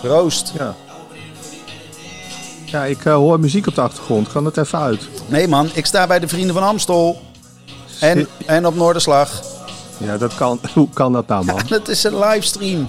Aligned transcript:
Proost. 0.00 0.52
Ja. 0.58 0.74
Ja, 2.64 2.84
ik 2.84 3.04
eh, 3.04 3.14
hoor 3.14 3.40
muziek 3.40 3.66
op 3.66 3.74
de 3.74 3.80
achtergrond. 3.80 4.32
Kan 4.32 4.44
het 4.44 4.56
even 4.56 4.78
uit? 4.78 5.08
Nee 5.26 5.48
man, 5.48 5.70
ik 5.72 5.86
sta 5.86 6.06
bij 6.06 6.18
de 6.18 6.28
Vrienden 6.28 6.54
van 6.54 6.62
Amstel. 6.62 7.20
En, 8.00 8.26
en 8.46 8.66
op 8.66 8.74
Noorderslag. 8.74 9.42
Ja, 9.96 10.16
dat 10.18 10.34
kan. 10.34 10.60
Hoe 10.74 10.88
kan 10.92 11.12
dat 11.12 11.26
nou, 11.26 11.44
man? 11.44 11.60
Het 11.68 11.88
is 11.88 12.04
een 12.04 12.18
livestream. 12.18 12.88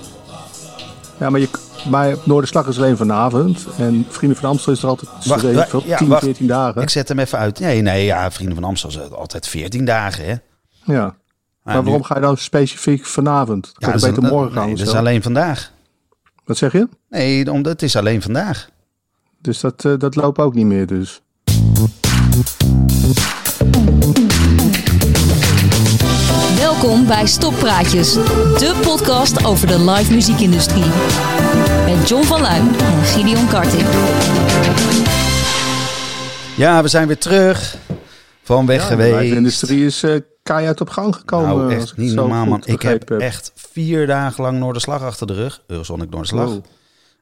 Ja, 1.18 1.30
maar, 1.30 1.39
je, 1.39 1.50
maar 1.89 2.16
Noorderslag 2.24 2.68
is 2.68 2.78
alleen 2.78 2.98
vanavond. 2.98 3.66
En 3.78 4.05
Vrienden 4.10 4.39
van 4.39 4.50
Amstel 4.50 4.73
is 4.73 4.82
er 4.84 4.88
altijd 4.89 5.10
Wacht, 5.26 5.41
weet 5.41 5.52
ik 5.52 5.57
wacht, 5.57 5.70
veel, 5.70 5.84
ja, 5.86 5.98
10, 5.98 6.07
wacht. 6.07 6.23
14 6.23 6.48
dagen. 6.48 6.82
Ik 6.82 6.89
zet 6.89 7.07
hem 7.07 7.20
even 7.20 7.38
uit. 7.38 7.60
Nee, 7.60 7.82
nee, 7.82 8.05
ja, 8.05 8.32
Vrienden 8.32 8.55
van 8.55 8.64
Amstel 8.64 8.89
is 8.89 9.12
altijd 9.12 9.48
14 9.48 9.86
dagen, 9.86 10.26
hè. 10.26 10.36
Ja. 10.93 11.15
Maar 11.64 11.84
waarom 11.84 12.04
ga 12.04 12.15
je 12.15 12.21
dan 12.21 12.37
specifiek 12.37 13.06
vanavond? 13.06 13.65
Ja, 13.65 13.71
Kan 13.79 13.92
dat 13.92 14.01
je 14.01 14.07
is- 14.07 14.14
beter 14.15 14.29
morgen 14.32 14.54
nee, 14.54 14.64
gaan 14.64 14.71
of 14.73 14.79
dat 14.79 14.87
is 14.87 14.93
alleen 14.93 15.21
vandaag. 15.23 15.71
Wat 16.50 16.58
zeg 16.58 16.71
je? 16.71 16.88
Nee, 17.10 17.52
omdat 17.52 17.71
het 17.71 17.82
is 17.82 17.96
alleen 17.96 18.21
vandaag. 18.21 18.70
Dus 19.42 19.60
dat, 19.60 19.86
eh, 19.86 19.94
dat 19.98 20.16
loopt 20.16 20.40
ook 20.40 20.54
niet 20.54 20.66
meer 20.66 20.88
dus. 20.88 21.21
Welkom 26.56 27.07
bij 27.07 27.26
Stoppraatjes, 27.28 28.14
de 28.14 28.80
podcast 28.82 29.46
over 29.46 29.68
de 29.68 29.92
live 29.92 30.14
muziekindustrie. 30.14 30.86
Met 31.86 32.09
John 32.09 32.23
van 32.23 32.42
Luijn 32.42 32.68
en 32.80 33.04
Gideon 33.04 33.48
Karting. 33.48 33.88
Ja, 36.58 36.81
we 36.81 36.88
zijn 36.88 37.08
weer 37.08 37.18
terug. 37.18 37.78
Van 38.50 38.66
weg 38.66 38.81
Ja, 38.81 38.95
de 38.95 39.03
geweest. 39.03 39.22
live 39.22 39.36
industrie 39.36 39.86
is 39.86 40.03
eh 40.03 40.16
keihard 40.44 40.81
op 40.81 40.90
gang 40.90 41.16
gekomen. 41.16 41.58
Nou, 41.58 41.73
echt 41.73 41.98
niet 41.98 42.14
normaal, 42.14 42.46
man. 42.46 42.62
Ik 42.66 42.82
heb 42.82 43.12
echt 43.12 43.52
vier 43.56 44.08
dagen 44.08 44.44
lang 44.44 44.60
Noorderslag 44.60 45.02
achter 45.02 45.28
de 45.28 45.34
rug. 45.34 45.64
Eurosonic 45.68 46.10
Noorderslag. 46.10 46.50
Wow. 46.50 46.66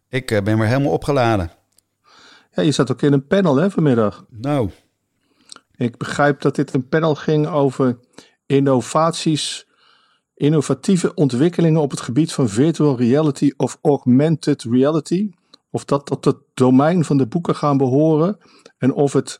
Ik 0.10 0.32
eh, 0.32 0.42
ben 0.42 0.58
weer 0.58 0.68
helemaal 0.68 0.92
opgeladen. 0.92 1.52
Ja, 2.52 2.64
je 2.64 2.72
zat 2.72 2.92
ook 2.92 3.02
in 3.02 3.14
een 3.14 3.28
panel 3.28 3.56
hè, 3.56 3.72
vanmiddag. 3.72 4.26
Nou, 4.30 4.70
Ik 5.76 5.98
begrijp 5.98 6.42
dat 6.42 6.56
dit 6.56 6.74
een 6.74 6.88
panel 6.88 7.16
ging 7.16 7.48
over 7.48 8.00
innovaties, 8.46 9.68
innovatieve 10.34 11.14
ontwikkelingen 11.14 11.82
op 11.82 11.92
het 11.92 12.02
gebied 12.02 12.34
van 12.34 12.50
virtual 12.50 12.98
reality 12.98 13.52
of 13.58 13.78
augmented 13.82 14.64
reality. 14.64 15.30
Of 15.70 15.86
dat 15.86 16.06
tot 16.06 16.26
het 16.26 16.38
domein 16.54 17.06
van 17.06 17.18
de 17.18 17.28
boeken 17.28 17.56
gaan 17.56 17.78
behoren. 17.78 18.38
En 18.78 18.94
of 18.94 19.14
het, 19.14 19.40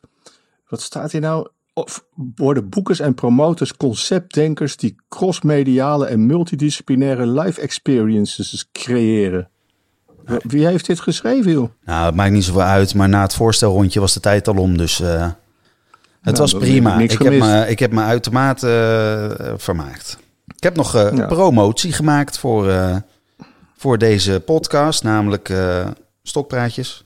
wat 0.66 0.80
staat 0.80 1.12
hier 1.12 1.20
nou? 1.20 1.48
Of 1.82 2.04
worden 2.36 2.68
boekers 2.68 3.00
en 3.00 3.14
promoters 3.14 3.76
conceptdenkers 3.76 4.76
die 4.76 4.96
crossmediale 5.08 6.06
en 6.06 6.26
multidisciplinaire 6.26 7.26
live 7.26 7.60
experiences 7.60 8.68
creëren? 8.72 9.48
Wie 10.42 10.66
heeft 10.66 10.86
dit 10.86 11.00
geschreven, 11.00 11.52
joh? 11.52 11.68
nou, 11.84 12.06
het 12.06 12.14
maakt 12.14 12.32
niet 12.32 12.44
zoveel 12.44 12.62
uit. 12.62 12.94
Maar 12.94 13.08
na 13.08 13.22
het 13.22 13.34
voorstelrondje 13.34 14.00
was 14.00 14.12
de 14.14 14.20
tijd 14.20 14.48
al 14.48 14.56
om. 14.56 14.76
Dus 14.76 15.00
eh, 15.00 15.20
het 15.20 15.34
Nou, 16.22 16.36
was 16.36 16.54
prima. 16.54 16.98
ik 16.98 17.12
Ik 17.12 17.22
heb, 17.22 17.32
me, 17.38 17.66
ik 17.68 17.78
heb 17.78 17.92
me 17.92 18.02
uitermate 18.02 18.68
eh, 19.38 19.52
vermaakt. 19.56 20.18
Ik 20.56 20.62
heb 20.62 20.76
nog 20.76 20.92
Ja. 20.92 21.26
promotie 21.26 21.92
gemaakt 21.92 22.38
voor, 22.38 22.72
voor 23.76 23.98
deze 23.98 24.42
podcast. 24.44 25.02
Namelijk 25.02 25.52
Stokpraatjes. 26.22 27.04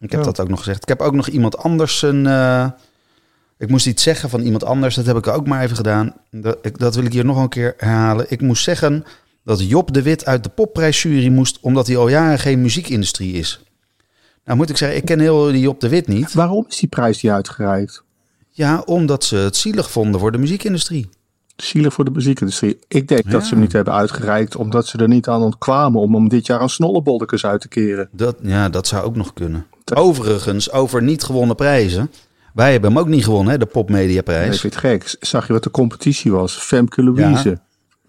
Ik 0.00 0.10
heb 0.10 0.20
Ja. 0.20 0.26
dat 0.26 0.40
ook 0.40 0.48
nog 0.48 0.58
gezegd. 0.58 0.82
Ik 0.82 0.88
heb 0.88 1.00
ook 1.00 1.14
nog 1.14 1.28
iemand 1.28 1.58
anders 1.58 2.02
een... 2.02 2.26
ik 3.60 3.68
moest 3.68 3.86
iets 3.86 4.02
zeggen 4.02 4.30
van 4.30 4.40
iemand 4.40 4.64
anders. 4.64 4.94
Dat 4.94 5.06
heb 5.06 5.16
ik 5.16 5.26
ook 5.26 5.46
maar 5.46 5.62
even 5.62 5.76
gedaan. 5.76 6.14
Dat, 6.30 6.58
ik, 6.62 6.78
dat 6.78 6.94
wil 6.94 7.04
ik 7.04 7.12
hier 7.12 7.24
nog 7.24 7.36
een 7.36 7.48
keer 7.48 7.74
herhalen. 7.76 8.26
Ik 8.28 8.40
moest 8.40 8.62
zeggen 8.62 9.04
dat 9.44 9.68
Job 9.68 9.92
de 9.92 10.02
Wit 10.02 10.26
uit 10.26 10.44
de 10.44 10.50
popprijsjury 10.50 11.28
moest... 11.28 11.58
omdat 11.60 11.86
hij 11.86 11.96
al 11.96 12.08
jaren 12.08 12.38
geen 12.38 12.60
muziekindustrie 12.60 13.32
is. 13.32 13.64
Nou 14.44 14.56
moet 14.56 14.70
ik 14.70 14.76
zeggen, 14.76 14.98
ik 14.98 15.04
ken 15.04 15.20
heel 15.20 15.44
die 15.44 15.60
Job 15.60 15.80
de 15.80 15.88
Wit 15.88 16.08
niet. 16.08 16.32
Waarom 16.32 16.64
is 16.68 16.76
die 16.76 16.88
prijs 16.88 17.22
niet 17.22 17.32
uitgereikt? 17.32 18.02
Ja, 18.50 18.82
omdat 18.84 19.24
ze 19.24 19.36
het 19.36 19.56
zielig 19.56 19.90
vonden 19.90 20.20
voor 20.20 20.32
de 20.32 20.38
muziekindustrie. 20.38 21.08
Zielig 21.56 21.92
voor 21.92 22.04
de 22.04 22.10
muziekindustrie. 22.10 22.78
Ik 22.88 23.08
denk 23.08 23.30
dat 23.30 23.44
ze 23.44 23.50
hem 23.50 23.60
niet 23.60 23.72
hebben 23.72 23.94
uitgereikt 23.94 24.56
omdat 24.56 24.86
ze 24.86 24.98
er 24.98 25.08
niet 25.08 25.28
aan 25.28 25.42
ontkwamen 25.42 26.00
om 26.00 26.14
hem 26.14 26.28
dit 26.28 26.46
jaar 26.46 26.60
aan 26.60 26.70
snolleboldekes 26.70 27.46
uit 27.46 27.60
te 27.60 27.68
keren. 27.68 28.08
Dat, 28.12 28.36
ja, 28.42 28.68
dat 28.68 28.86
zou 28.86 29.04
ook 29.04 29.16
nog 29.16 29.32
kunnen. 29.32 29.66
Overigens, 29.94 30.72
over 30.72 31.02
niet 31.02 31.22
gewonnen 31.22 31.56
prijzen. 31.56 32.10
Wij 32.54 32.72
hebben 32.72 32.90
hem 32.90 32.98
ook 32.98 33.08
niet 33.08 33.24
gewonnen, 33.24 33.52
hè, 33.52 33.58
de 33.58 33.64
Nee, 33.64 33.72
Popmediaprijs. 33.74 34.54
ik 34.54 34.60
vind 34.60 34.74
het 34.74 34.82
gek. 34.82 35.16
Zag 35.20 35.46
je 35.46 35.52
wat 35.52 35.62
de 35.62 35.70
competitie 35.70 36.32
was? 36.32 36.54
Femke 36.56 37.02
Louise. 37.04 37.58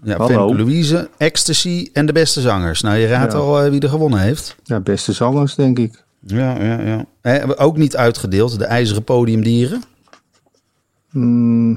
Ja, 0.03 0.18
Hallo. 0.18 0.47
Femke 0.47 0.63
Louise, 0.63 1.09
Ecstasy 1.18 1.90
en 1.94 2.06
de 2.06 2.12
beste 2.13 2.41
zangers. 2.41 2.81
Nou, 2.81 2.97
je 2.97 3.07
raadt 3.07 3.34
Ja. 3.34 3.38
al 3.40 3.62
eh, 3.62 3.69
wie 3.69 3.79
er 3.81 3.90
gewonnen 3.90 4.19
heeft. 4.19 4.56
Ja, 4.63 4.79
beste 4.79 5.12
zangers, 5.13 5.56
denk 5.56 5.79
ik. 5.79 6.03
Ja, 6.25 6.63
ja, 6.63 6.79
ja. 6.81 7.06
Hebben 7.22 7.50
we 7.50 7.63
ook 7.63 7.78
niet 7.78 7.96
uitgedeeld, 7.97 8.57
de 8.59 8.66
ijzeren 8.66 9.03
podiumdieren. 9.03 9.84
Hmm, 11.09 11.75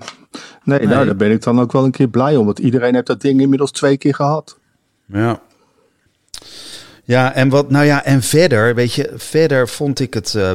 nee, 0.64 0.78
Nee. 0.78 0.86
nou, 0.86 1.04
daar 1.06 1.16
ben 1.16 1.30
ik 1.30 1.42
dan 1.42 1.60
ook 1.60 1.72
wel 1.72 1.84
een 1.84 1.90
keer 1.90 2.08
blij 2.08 2.36
om. 2.36 2.46
Want 2.46 2.58
iedereen 2.58 2.94
heeft 2.94 3.06
dat 3.06 3.20
ding 3.20 3.40
inmiddels 3.40 3.70
twee 3.70 3.96
keer 3.96 4.14
gehad. 4.14 4.58
Ja. 5.06 5.40
Ja, 7.06 7.34
en 7.34 7.48
wat, 7.48 7.70
nou 7.70 7.84
ja, 7.84 8.04
en 8.04 8.22
verder, 8.22 8.74
weet 8.74 8.92
je, 8.92 9.12
verder 9.16 9.68
vond 9.68 10.00
ik 10.00 10.14
het, 10.14 10.34
eh, 10.34 10.52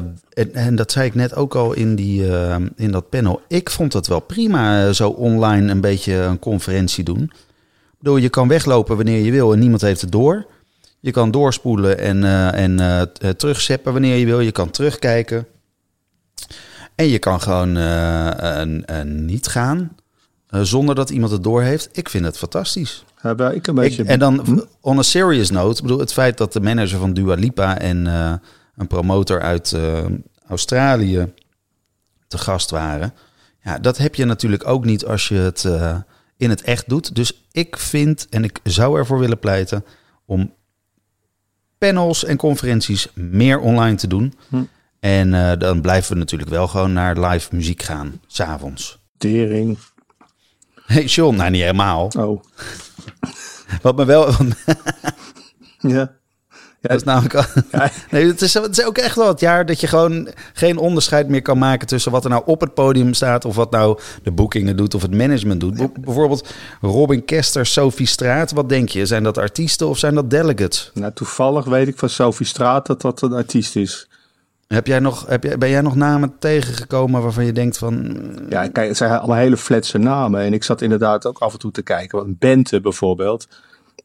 en, 0.54 0.76
dat 0.76 0.92
zei 0.92 1.06
ik 1.08 1.16
net 1.16 1.36
ook 1.36 1.56
al 1.56 1.74
in, 1.74 1.96
die, 1.96 2.36
eh, 2.36 2.56
in 2.76 2.92
dat 2.92 3.10
panel, 3.10 3.42
ik 3.48 3.70
vond 3.70 3.94
het 3.94 4.08
wel 4.08 4.20
prima 4.20 4.86
eh, 4.86 4.94
zo 4.94 5.10
online 5.10 5.72
een 5.72 5.82
beetje 5.82 6.14
een 6.14 6.40
conferentie 6.40 7.04
doen. 7.04 7.32
Bedoel, 8.00 8.18
je 8.18 8.30
kan 8.30 8.48
weglopen 8.48 8.96
wanneer 8.96 9.24
je 9.24 9.32
wil 9.32 9.54
en 9.54 9.60
niemand 9.60 9.82
heeft 9.82 10.02
het 10.02 10.12
door. 10.12 10.46
Je 11.00 11.12
kan 11.12 11.32
doorspoelen 11.32 11.98
en, 12.00 12.24
en 12.54 13.12
terugzeppen 13.38 13.92
wanneer 13.92 14.16
je 14.16 14.26
wil. 14.26 14.40
Je 14.40 14.52
kan 14.52 14.72
terugkijken. 14.72 15.48
En 16.96 17.08
je 17.08 17.20
kan 17.20 17.42
gewoon 17.42 17.72
niet 19.26 19.48
gaan 19.48 19.96
zonder 20.50 20.96
dat 20.96 21.10
iemand 21.10 21.32
het 21.32 21.44
door 21.44 21.62
heeft. 21.62 21.90
Ik 21.92 22.10
vind 22.10 22.26
het 22.26 22.38
fantastisch. 22.38 23.04
Ik 23.54 23.68
een 23.68 23.76
beetje... 23.76 24.04
Ik- 24.04 24.10
en 24.10 24.20
dan, 24.20 24.40
Hm? 24.46 24.60
on 24.82 24.98
a 24.98 25.02
serious 25.02 25.50
note, 25.50 25.76
ik 25.78 25.82
bedoel, 25.82 26.00
het 26.00 26.14
feit 26.14 26.38
dat 26.38 26.54
de 26.54 26.62
manager 26.62 27.00
van 27.00 27.14
Dua 27.14 27.34
Lipa 27.36 27.78
en 27.78 28.08
eh, 28.08 28.34
een 28.76 28.88
promotor 28.88 29.42
uit 29.42 29.72
eh, 29.74 30.06
Australië 30.48 31.34
te 32.28 32.38
gast 32.38 32.70
waren. 32.70 33.14
Ja, 33.64 33.80
dat 33.80 33.98
heb 33.98 34.16
je 34.16 34.26
natuurlijk 34.26 34.68
ook 34.68 34.86
niet 34.86 35.06
als 35.06 35.28
je 35.28 35.36
het 35.36 35.66
eh, 35.66 35.98
in 36.38 36.50
het 36.50 36.62
echt 36.62 36.90
doet. 36.90 37.16
Dus 37.16 37.46
ik 37.52 37.78
vind, 37.78 38.28
en 38.30 38.44
ik 38.44 38.60
zou 38.64 38.98
ervoor 38.98 39.20
willen 39.20 39.40
pleiten, 39.40 39.86
om 40.26 40.54
panels 41.78 42.26
en 42.26 42.38
conferenties 42.38 43.08
meer 43.14 43.60
online 43.60 43.96
te 43.96 44.08
doen. 44.08 44.34
Hm. 44.50 44.64
En 45.00 45.34
eh, 45.34 45.58
dan 45.60 45.82
blijven 45.82 46.14
we 46.14 46.20
natuurlijk 46.20 46.50
wel 46.50 46.68
gewoon 46.68 46.94
naar 46.94 47.20
live 47.20 47.56
muziek 47.56 47.82
gaan, 47.84 48.22
s'avonds. 48.28 49.00
Tering. 49.18 49.78
Hey 50.90 51.04
John, 51.06 51.36
nou 51.36 51.50
niet 51.50 51.62
helemaal. 51.62 52.12
Oh, 52.18 52.42
Wat 53.82 53.96
me 53.96 54.06
wel, 54.06 54.28
ja. 55.80 56.18
Dat 56.82 56.92
is 56.96 57.04
namelijk 57.04 57.34
Ja. 57.72 57.92
Nee, 58.12 58.28
het 58.28 58.42
is, 58.42 58.54
het 58.54 58.78
is 58.78 58.86
ook 58.86 58.98
echt 58.98 59.16
wel 59.16 59.28
het 59.28 59.40
jaar 59.40 59.66
dat 59.66 59.80
je 59.80 59.88
gewoon 59.88 60.30
geen 60.54 60.78
onderscheid 60.78 61.28
meer 61.28 61.42
kan 61.42 61.58
maken 61.58 61.88
tussen 61.88 62.12
wat 62.12 62.24
er 62.24 62.30
nou 62.30 62.44
op 62.46 62.62
het 62.62 62.74
podium 62.74 63.14
staat 63.14 63.46
of 63.46 63.56
wat 63.56 63.72
nou 63.72 64.00
de 64.24 64.32
boekingen 64.32 64.78
doet 64.78 64.94
of 64.96 65.02
het 65.02 65.14
management 65.16 65.60
doet. 65.60 65.78
Bij- 65.78 65.90
Bijvoorbeeld 66.02 66.50
Robin 66.82 67.26
Kester, 67.26 67.66
Sophie 67.66 68.06
Straat. 68.08 68.52
Wat 68.52 68.70
denk 68.70 68.90
je? 68.90 69.06
Zijn 69.06 69.24
dat 69.24 69.38
artiesten 69.38 69.88
of 69.88 69.98
zijn 69.98 70.16
dat 70.16 70.30
delegates? 70.30 70.92
Nou, 70.94 71.14
toevallig 71.14 71.66
weet 71.66 71.88
ik 71.88 71.98
van 71.98 72.10
Sophie 72.10 72.46
Straat 72.46 72.86
dat 72.86 73.02
dat 73.02 73.22
een 73.22 73.34
artiest 73.34 73.76
is. 73.76 74.08
Heb 74.74 74.88
jij 74.88 75.00
nog, 75.00 75.26
heb 75.28 75.44
jij, 75.44 75.58
ben 75.58 75.70
jij 75.70 75.82
nog 75.82 75.96
namen 75.96 76.40
tegengekomen 76.40 77.22
waarvan 77.22 77.46
je 77.46 77.52
denkt 77.52 77.78
van... 77.78 78.18
Ja, 78.50 78.68
kijk, 78.68 78.88
het 78.88 78.98
zijn 78.98 79.12
allemaal 79.12 79.38
hele 79.38 79.58
fletse 79.58 79.98
namen. 79.98 80.42
En 80.42 80.54
ik 80.54 80.64
zat 80.64 80.82
inderdaad 80.82 81.26
ook 81.26 81.40
af 81.40 81.54
en 81.54 81.60
toe 81.60 81.72
te 81.72 81.82
kijken. 81.82 82.18
Want 82.18 82.40
Bente 82.40 82.82
bijvoorbeeld, 82.82 83.48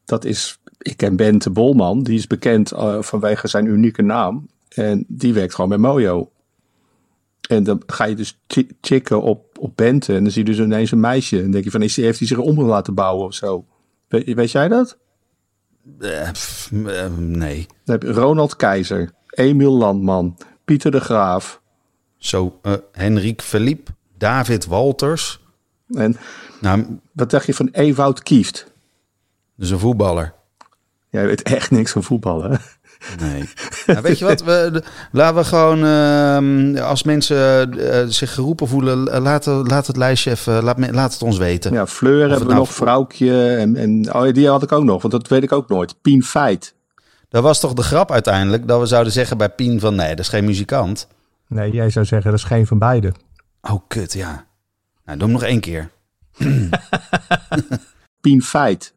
dat 0.05 0.25
is... 0.25 0.59
Ik 0.79 0.97
ken 0.97 1.17
Bente 1.17 1.51
Bolman, 1.51 2.03
die 2.03 2.19
is 2.19 2.27
bekend 2.27 2.73
eh, 2.73 3.03
vanwege 3.03 3.49
zijn 3.49 3.67
unieke 3.67 4.03
naam. 4.03 4.49
En 4.69 5.05
die 5.09 5.35
werkt 5.35 5.55
gewoon 5.55 5.71
bij 5.71 5.79
Mojo. 5.79 6.31
En 7.49 7.65
dan 7.65 7.83
ga 7.87 8.05
je 8.05 8.15
dus 8.15 8.39
chicken 8.81 9.23
op, 9.23 9.59
op 9.59 9.77
Bente. 9.77 10.15
En 10.15 10.23
dan 10.23 10.33
zie 10.33 10.45
je 10.45 10.51
dus 10.51 10.59
ineens 10.59 10.91
een 10.91 11.01
meisje. 11.01 11.37
En 11.37 11.43
dan 11.43 11.51
denk 11.51 11.65
je 11.65 11.71
van, 11.71 11.83
is 11.83 11.95
die, 11.95 12.05
heeft 12.05 12.19
hij 12.19 12.29
zich 12.29 12.39
om 12.39 12.61
laten 12.61 12.95
bouwen 12.95 13.27
of 13.27 13.35
zo? 13.35 13.65
Weet, 14.09 14.35
weet 14.35 14.51
jij 14.51 14.69
dat? 14.69 14.99
eh, 16.01 16.31
pff, 16.31 16.73
eh, 16.73 17.07
nee. 17.17 17.67
Dan 17.85 17.99
heb 17.99 18.03
je 18.03 18.13
Ronald 18.13 18.57
Keizer, 18.57 19.13
Emiel 19.29 19.73
Landman, 19.77 20.37
Pieter 20.65 20.91
de 20.91 21.01
Graaf. 21.01 21.61
Zo, 22.17 22.59
eh 22.63 22.73
Henrik 22.93 23.43
Philippe, 23.43 23.91
David 24.19 24.67
Walters. 24.67 25.41
En 25.89 26.17
Nou, 26.61 26.99
wat 27.13 27.31
dacht 27.31 27.47
je 27.47 27.55
van 27.55 27.69
Ewout 27.73 28.23
Kieft? 28.23 28.73
dus 29.57 29.71
een 29.71 29.79
voetballer. 29.79 30.35
Jij 31.11 31.27
weet 31.27 31.43
echt 31.43 31.71
niks 31.71 31.93
van 31.93 32.03
voetbal, 32.03 32.43
hè? 32.43 32.57
Nee. 33.21 33.49
Nou, 33.87 34.03
weet 34.03 34.19
je 34.19 34.25
wat? 34.25 34.43
We, 34.43 34.83
laten 35.13 35.37
we 35.37 35.45
gewoon, 35.45 35.85
ehm, 35.85 36.85
als 36.85 37.03
mensen 37.03 37.73
eh, 37.93 38.05
zich 38.07 38.35
geroepen 38.35 38.69
voelen, 38.69 39.09
eh, 39.09 39.23
laat, 39.23 39.47
laat 39.47 39.87
het 39.87 39.97
lijstje 39.97 40.31
even, 40.31 40.63
laat, 40.63 40.91
laat 40.93 41.13
het 41.13 41.23
ons 41.23 41.39
weten. 41.39 41.73
Ja, 41.73 41.87
Fleur 41.87 42.21
hebben 42.21 42.39
we 42.39 42.45
nou 42.45 42.59
nog, 42.59 42.73
Vrouwtje 42.73 43.57
en, 43.57 43.77
en 43.77 44.15
oh, 44.15 44.33
die 44.33 44.49
had 44.49 44.63
ik 44.63 44.73
ook 44.73 44.85
nog, 44.85 45.03
want 45.03 45.15
dat 45.15 45.29
weet 45.29 45.43
ik 45.43 45.53
ook 45.53 45.69
nooit. 45.69 45.95
Pien 46.03 46.23
Feit. 46.23 46.75
Dat 47.35 47.43
was 47.43 47.61
toch 47.61 47.73
de 47.73 47.83
grap 47.83 48.11
uiteindelijk, 48.11 48.69
dat 48.69 48.81
we 48.81 48.87
zouden 48.87 49.13
zeggen 49.13 49.39
bij 49.39 49.49
Pien 49.49 49.81
van 49.81 49.95
nee, 49.95 50.09
dat 50.09 50.19
is 50.19 50.29
geen 50.29 50.45
muzikant. 50.45 51.09
Nee, 51.49 51.73
jij 51.73 51.91
zou 51.91 52.05
zeggen 52.05 52.31
dat 52.31 52.41
is 52.41 52.47
geen 52.47 52.67
van 52.67 52.79
beide. 52.79 53.13
Oh, 53.61 53.81
kut, 53.89 54.13
ja. 54.13 54.47
Nou, 55.05 55.19
doe 55.19 55.29
hem 55.29 55.37
nog 55.37 55.43
één 55.43 55.61
keer. 55.61 55.91
Pien 58.21 58.43
Feit. 58.43 58.95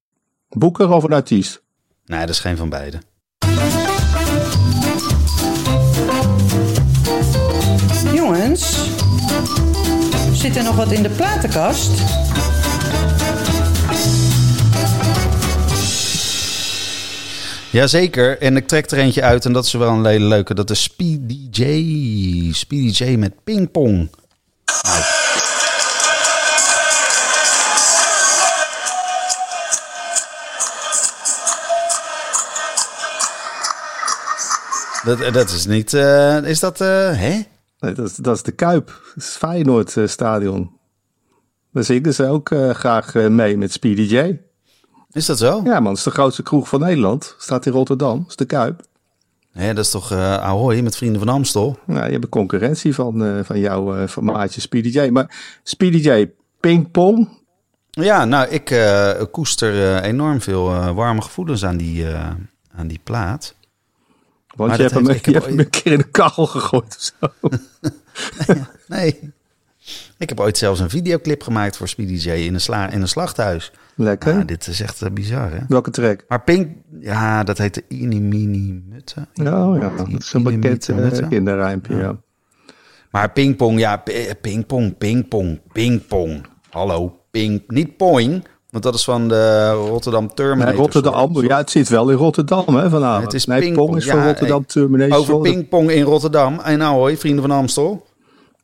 Boeker 0.50 0.90
of 0.90 1.04
een 1.04 1.14
artiest? 1.14 1.64
Nee, 2.06 2.20
dat 2.20 2.30
is 2.30 2.40
geen 2.40 2.58
van 2.58 2.70
beide. 2.70 2.98
Jongens, 8.14 8.90
zit 10.32 10.56
er 10.56 10.64
nog 10.64 10.76
wat 10.76 10.92
in 10.92 11.04
de 11.04 11.10
platenkast? 11.10 11.92
Jazeker, 17.78 18.42
en 18.42 18.56
ik 18.56 18.68
trek 18.68 18.92
er 18.92 18.98
eentje 18.98 19.22
uit 19.22 19.46
en 19.46 19.54
dat 19.54 19.66
is 19.66 19.74
wel 19.74 19.90
een 19.90 20.06
hele 20.06 20.26
leuke. 20.26 20.54
Dat 20.54 20.70
is 20.70 20.84
Speedy 20.84 21.48
J. 21.52 22.54
Speedy 22.54 23.04
J 23.04 23.16
met 23.18 23.44
pingpong. 23.44 24.10
Dat, 35.04 35.34
dat 35.34 35.50
is 35.50 35.66
niet... 35.66 35.94
eh, 35.94 36.44
is 36.44 36.60
dat... 36.60 36.82
eh, 36.82 37.12
hè? 37.12 37.42
Dat, 37.80 37.98
is, 37.98 38.16
dat 38.16 38.36
is 38.36 38.44
de 38.44 38.52
Kuip. 38.52 38.86
Dat 39.16 39.24
is 39.24 39.30
Feyenoord 39.30 39.98
eh, 39.98 40.08
stadion. 40.08 40.72
Daar 41.72 41.84
zingen 41.84 42.14
ze 42.14 42.26
ook 42.26 42.52
eh, 42.52 42.70
graag 42.70 43.16
eh, 43.16 43.28
mee 43.28 43.58
met 43.58 43.72
Speedy 43.72 44.02
J. 44.16 44.46
Is 45.12 45.26
dat 45.26 45.38
zo? 45.38 45.62
Ja 45.64 45.80
man, 45.80 45.88
het 45.90 45.98
is 45.98 46.04
de 46.04 46.12
grootste 46.12 46.44
kroeg 46.44 46.68
van 46.70 46.80
Nederland. 46.80 47.36
Staat 47.38 47.66
in 47.66 47.72
Rotterdam. 47.72 48.26
Is 48.28 48.36
de 48.36 48.46
Kuip. 48.46 48.82
Hè, 49.52 49.74
dat 49.74 49.86
is 49.86 49.92
toch 49.92 50.12
eh 50.12 50.34
Ahoy 50.38 50.80
met 50.80 50.98
Vrienden 50.98 51.20
van 51.20 51.30
Amstel? 51.30 51.80
Nou, 51.86 52.06
je 52.06 52.12
hebt 52.12 52.24
een 52.24 52.30
concurrentie 52.30 52.94
van, 52.96 53.26
eh, 53.26 53.40
van 53.44 53.60
jouw 53.60 53.96
eh, 53.96 54.08
van 54.08 54.24
maatje 54.24 54.62
Speedy 54.62 55.00
J. 55.00 55.10
Maar 55.10 55.60
Speedy 55.64 55.98
J, 56.10 56.32
pingpong. 56.60 57.30
Ja, 57.90 58.26
nou, 58.26 58.48
ik 58.50 58.66
koester 59.32 60.02
enorm 60.04 60.42
veel 60.42 60.94
warme 60.94 61.22
gevoelens 61.22 61.66
aan 61.66 61.78
die, 61.78 62.06
aan 62.76 62.88
die 62.88 63.00
plaat. 63.04 63.56
Want 64.56 64.70
Maar 64.70 64.78
je 64.78 64.84
hebt, 64.86 64.96
hem, 64.96 65.08
heeft- 65.10 65.26
je 65.26 65.32
heb 65.32 65.42
hebt 65.42 65.56
hem 65.56 65.66
een 65.66 65.70
keer 65.70 65.92
in 65.92 65.98
de 65.98 66.10
kachel 66.12 66.46
gegooid 66.48 66.96
of 66.98 67.12
zo. 67.20 67.50
Nee. 68.88 69.34
Ik 70.18 70.30
heb 70.30 70.40
ooit 70.40 70.58
zelfs 70.58 70.80
een 70.80 70.90
videoclip 70.90 71.44
gemaakt 71.44 71.78
voor 71.78 71.88
Speedy 71.88 72.14
J 72.14 72.30
in 72.30 72.54
een, 72.54 72.62
sla 72.62 72.90
in 72.90 73.02
een 73.02 73.08
slachthuis. 73.08 73.72
Lekker. 74.00 74.38
Ja, 74.38 74.44
dit 74.44 74.68
is 74.68 74.82
echt 74.82 75.02
eh, 75.02 75.12
bizar, 75.12 75.52
hè? 75.52 75.60
Welke 75.68 75.92
track? 75.92 76.24
Maar 76.28 76.44
Pink, 76.44 76.68
ja, 77.00 77.44
dat 77.44 77.58
heet 77.58 77.74
de 77.74 77.84
Ini 77.88 78.20
Mini 78.20 78.84
Mutte. 78.90 79.28
Oh 79.34 79.78
ja, 79.80 79.92
dat 79.98 80.08
is 80.18 80.34
een 80.34 80.44
bekend 80.44 80.88
Mini 80.88 81.02
uh, 81.02 81.08
Mutte. 81.08 81.28
kinderrijmpje. 81.28 81.96
Ja. 81.96 82.18
Maar 83.12 83.32
pingpong, 83.32 83.80
ja, 83.80 84.04
eh, 84.04 84.32
pingpong, 84.42 84.98
pingpong, 84.98 85.60
pingpong. 85.72 86.46
Hallo, 86.70 87.20
ping, 87.32 87.64
niet 87.68 87.98
poing, 87.98 88.44
want 88.70 88.84
dat 88.84 88.96
is 88.96 89.04
van 89.04 89.28
de 89.28 89.72
Rotterdam 89.72 90.34
Terminator. 90.34 90.74
Nee, 90.74 90.82
Rotterdam, 90.82 91.42
ja, 91.42 91.58
het 91.58 91.70
zit 91.70 91.90
wel 91.90 92.10
in 92.10 92.18
Rotterdam 92.18 92.76
hè, 92.76 92.90
vanavond. 92.90 93.24
Het 93.24 93.34
is 93.34 93.46
nee, 93.46 93.60
pingpong, 93.60 93.88
Pong 93.88 94.00
is 94.00 94.10
van 94.10 94.20
ja, 94.20 94.26
Rotterdam 94.26 94.62
eh, 94.62 94.68
Terminator. 94.68 95.18
Over 95.18 95.40
pingpong 95.40 95.92
in 95.92 96.04
Rotterdam. 96.04 96.60
En 96.60 96.78
nou 96.78 96.96
hoor, 96.96 97.18
vrienden 97.18 97.42
van 97.48 97.58
Amstel. 97.58 98.07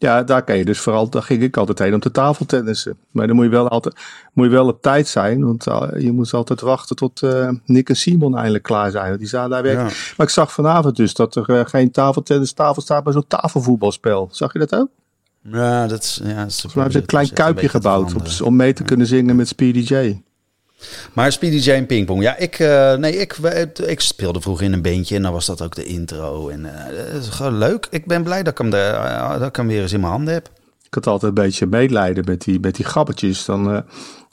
Ja, 0.03 0.23
daar 0.23 0.43
kan 0.43 0.57
je 0.57 0.65
dus 0.65 0.79
vooral, 0.79 1.09
daar 1.09 1.23
ging 1.23 1.41
ik 1.41 1.57
altijd 1.57 1.79
heen 1.79 1.93
om 1.93 1.99
te 1.99 2.11
tafeltennissen. 2.11 2.97
Maar 3.11 3.27
dan 3.27 3.35
moet 3.35 3.45
je 3.45 3.51
wel 3.51 3.67
altijd, 3.67 3.95
moet 4.33 4.45
je 4.45 4.51
wel 4.51 4.67
op 4.67 4.81
tijd 4.81 5.07
zijn, 5.07 5.45
want 5.45 5.67
uh, 5.67 5.87
je 5.97 6.11
moet 6.11 6.33
altijd 6.33 6.61
wachten 6.61 6.95
tot 6.95 7.21
uh, 7.21 7.49
Nick 7.65 7.89
en 7.89 7.95
Simon 7.95 8.35
eindelijk 8.35 8.63
klaar 8.63 8.91
zijn. 8.91 9.07
Want 9.07 9.19
die 9.19 9.27
zaten 9.27 9.49
daar 9.49 9.63
werken. 9.63 9.83
Ja. 9.83 9.91
Maar 10.17 10.27
ik 10.27 10.33
zag 10.33 10.51
vanavond 10.51 10.95
dus 10.95 11.13
dat 11.13 11.35
er 11.35 11.49
uh, 11.49 11.65
geen 11.65 11.91
tafeltennistafel 11.91 12.81
staat, 12.81 13.03
maar 13.03 13.13
zo'n 13.13 13.27
tafelvoetbalspel. 13.27 14.29
Zag 14.31 14.53
je 14.53 14.59
dat 14.59 14.75
ook? 14.75 14.87
Ja, 15.41 15.87
dat 15.87 16.03
is... 16.03 16.19
Ja, 16.23 16.35
dat 16.35 16.47
is 16.47 16.61
Volgens 16.61 16.73
mij 16.73 16.83
hebben 16.83 16.91
ze 16.91 16.99
een 16.99 17.05
klein 17.05 17.33
kuipje 17.33 17.69
gebouwd 17.69 18.15
op, 18.15 18.27
om 18.43 18.55
mee 18.55 18.73
te 18.73 18.83
kunnen 18.83 19.07
zingen 19.07 19.35
met 19.35 19.47
Speedy 19.47 19.93
J. 19.93 20.21
Maar 21.13 21.31
Speedy 21.31 21.55
J 21.55 21.71
en 21.71 21.85
pingpong. 21.85 22.21
Ja, 22.21 22.37
ik, 22.37 22.59
uh, 22.59 22.93
nee, 22.93 23.17
ik, 23.17 23.37
ik 23.85 23.99
speelde 23.99 24.41
vroeger 24.41 24.65
in 24.65 24.73
een 24.73 24.81
bandje 24.81 25.15
en 25.15 25.21
dan 25.21 25.31
was 25.31 25.45
dat 25.45 25.61
ook 25.61 25.75
de 25.75 25.83
intro. 25.83 26.49
En 26.49 26.59
uh, 26.59 27.15
is 27.19 27.27
gewoon 27.27 27.57
leuk. 27.57 27.87
Ik 27.89 28.05
ben 28.05 28.23
blij 28.23 28.43
dat 28.43 28.51
ik, 28.51 28.57
hem 28.57 28.69
de, 28.69 28.91
uh, 28.95 29.39
dat 29.39 29.47
ik 29.47 29.55
hem 29.55 29.67
weer 29.67 29.81
eens 29.81 29.93
in 29.93 29.99
mijn 29.99 30.11
handen 30.11 30.33
heb. 30.33 30.49
Ik 30.83 30.93
had 30.93 31.07
altijd 31.07 31.37
een 31.37 31.43
beetje 31.43 31.65
medelijden 31.65 32.23
met 32.27 32.41
die, 32.41 32.59
met 32.59 32.75
die 32.75 32.85
grappetjes. 32.85 33.45
Dan 33.45 33.85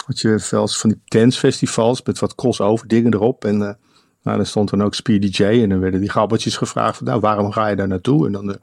had 0.06 0.20
je 0.20 0.46
wel 0.50 0.68
van 0.68 0.90
die 0.90 1.00
dancefestivals 1.04 2.02
met 2.02 2.18
wat 2.18 2.34
crossover 2.34 2.88
dingen 2.88 3.14
erop. 3.14 3.44
En 3.44 3.58
nou, 3.58 4.36
dan 4.36 4.46
stond 4.46 4.70
dan 4.70 4.82
ook 4.82 4.94
Speedy 4.94 5.42
J 5.42 5.42
en 5.44 5.68
dan 5.68 5.80
werden 5.80 6.00
die 6.00 6.10
grappetjes 6.10 6.56
gevraagd 6.56 6.96
van, 6.96 7.06
nou, 7.06 7.20
waarom 7.20 7.52
ga 7.52 7.66
je 7.66 7.76
daar 7.76 7.88
naartoe? 7.88 8.26
En 8.26 8.32
dan... 8.32 8.58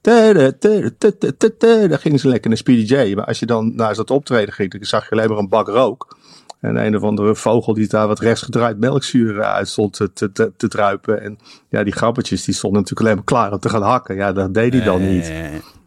Dan 0.00 1.98
gingen 1.98 2.18
ze 2.18 2.28
lekker 2.28 2.48
naar 2.48 2.58
Speedy 2.58 2.94
J. 2.94 3.14
Maar 3.14 3.24
als 3.24 3.38
je 3.38 3.46
dan 3.46 3.72
naar 3.74 3.94
dat 3.94 4.10
optreden 4.10 4.54
ging, 4.54 4.70
dan 4.70 4.84
zag 4.84 5.04
je 5.04 5.10
alleen 5.10 5.28
maar 5.28 5.38
een 5.38 5.48
bak 5.48 5.68
rook. 5.68 6.16
En 6.60 6.76
een 6.76 6.96
of 6.96 7.02
andere 7.02 7.34
vogel 7.34 7.74
die 7.74 7.88
daar 7.88 8.06
wat 8.06 8.20
rechtsgedraaid 8.20 8.78
melkzuur 8.78 9.42
uit 9.42 9.68
stond 9.68 9.92
te, 9.92 10.12
te, 10.12 10.32
te, 10.32 10.52
te, 10.56 10.68
druipen. 10.68 11.22
En 11.22 11.38
ja, 11.68 11.84
die 11.84 11.92
grappetjes 11.92 12.44
die 12.44 12.54
stonden 12.54 12.80
natuurlijk 12.80 13.06
alleen 13.06 13.16
maar 13.16 13.24
klaar 13.24 13.52
om 13.52 13.58
te 13.58 13.68
gaan 13.68 13.82
hakken. 13.82 14.14
Ja, 14.14 14.32
dat 14.32 14.54
deed 14.54 14.72
hij 14.72 14.82
dan 14.82 15.08
niet. 15.08 15.32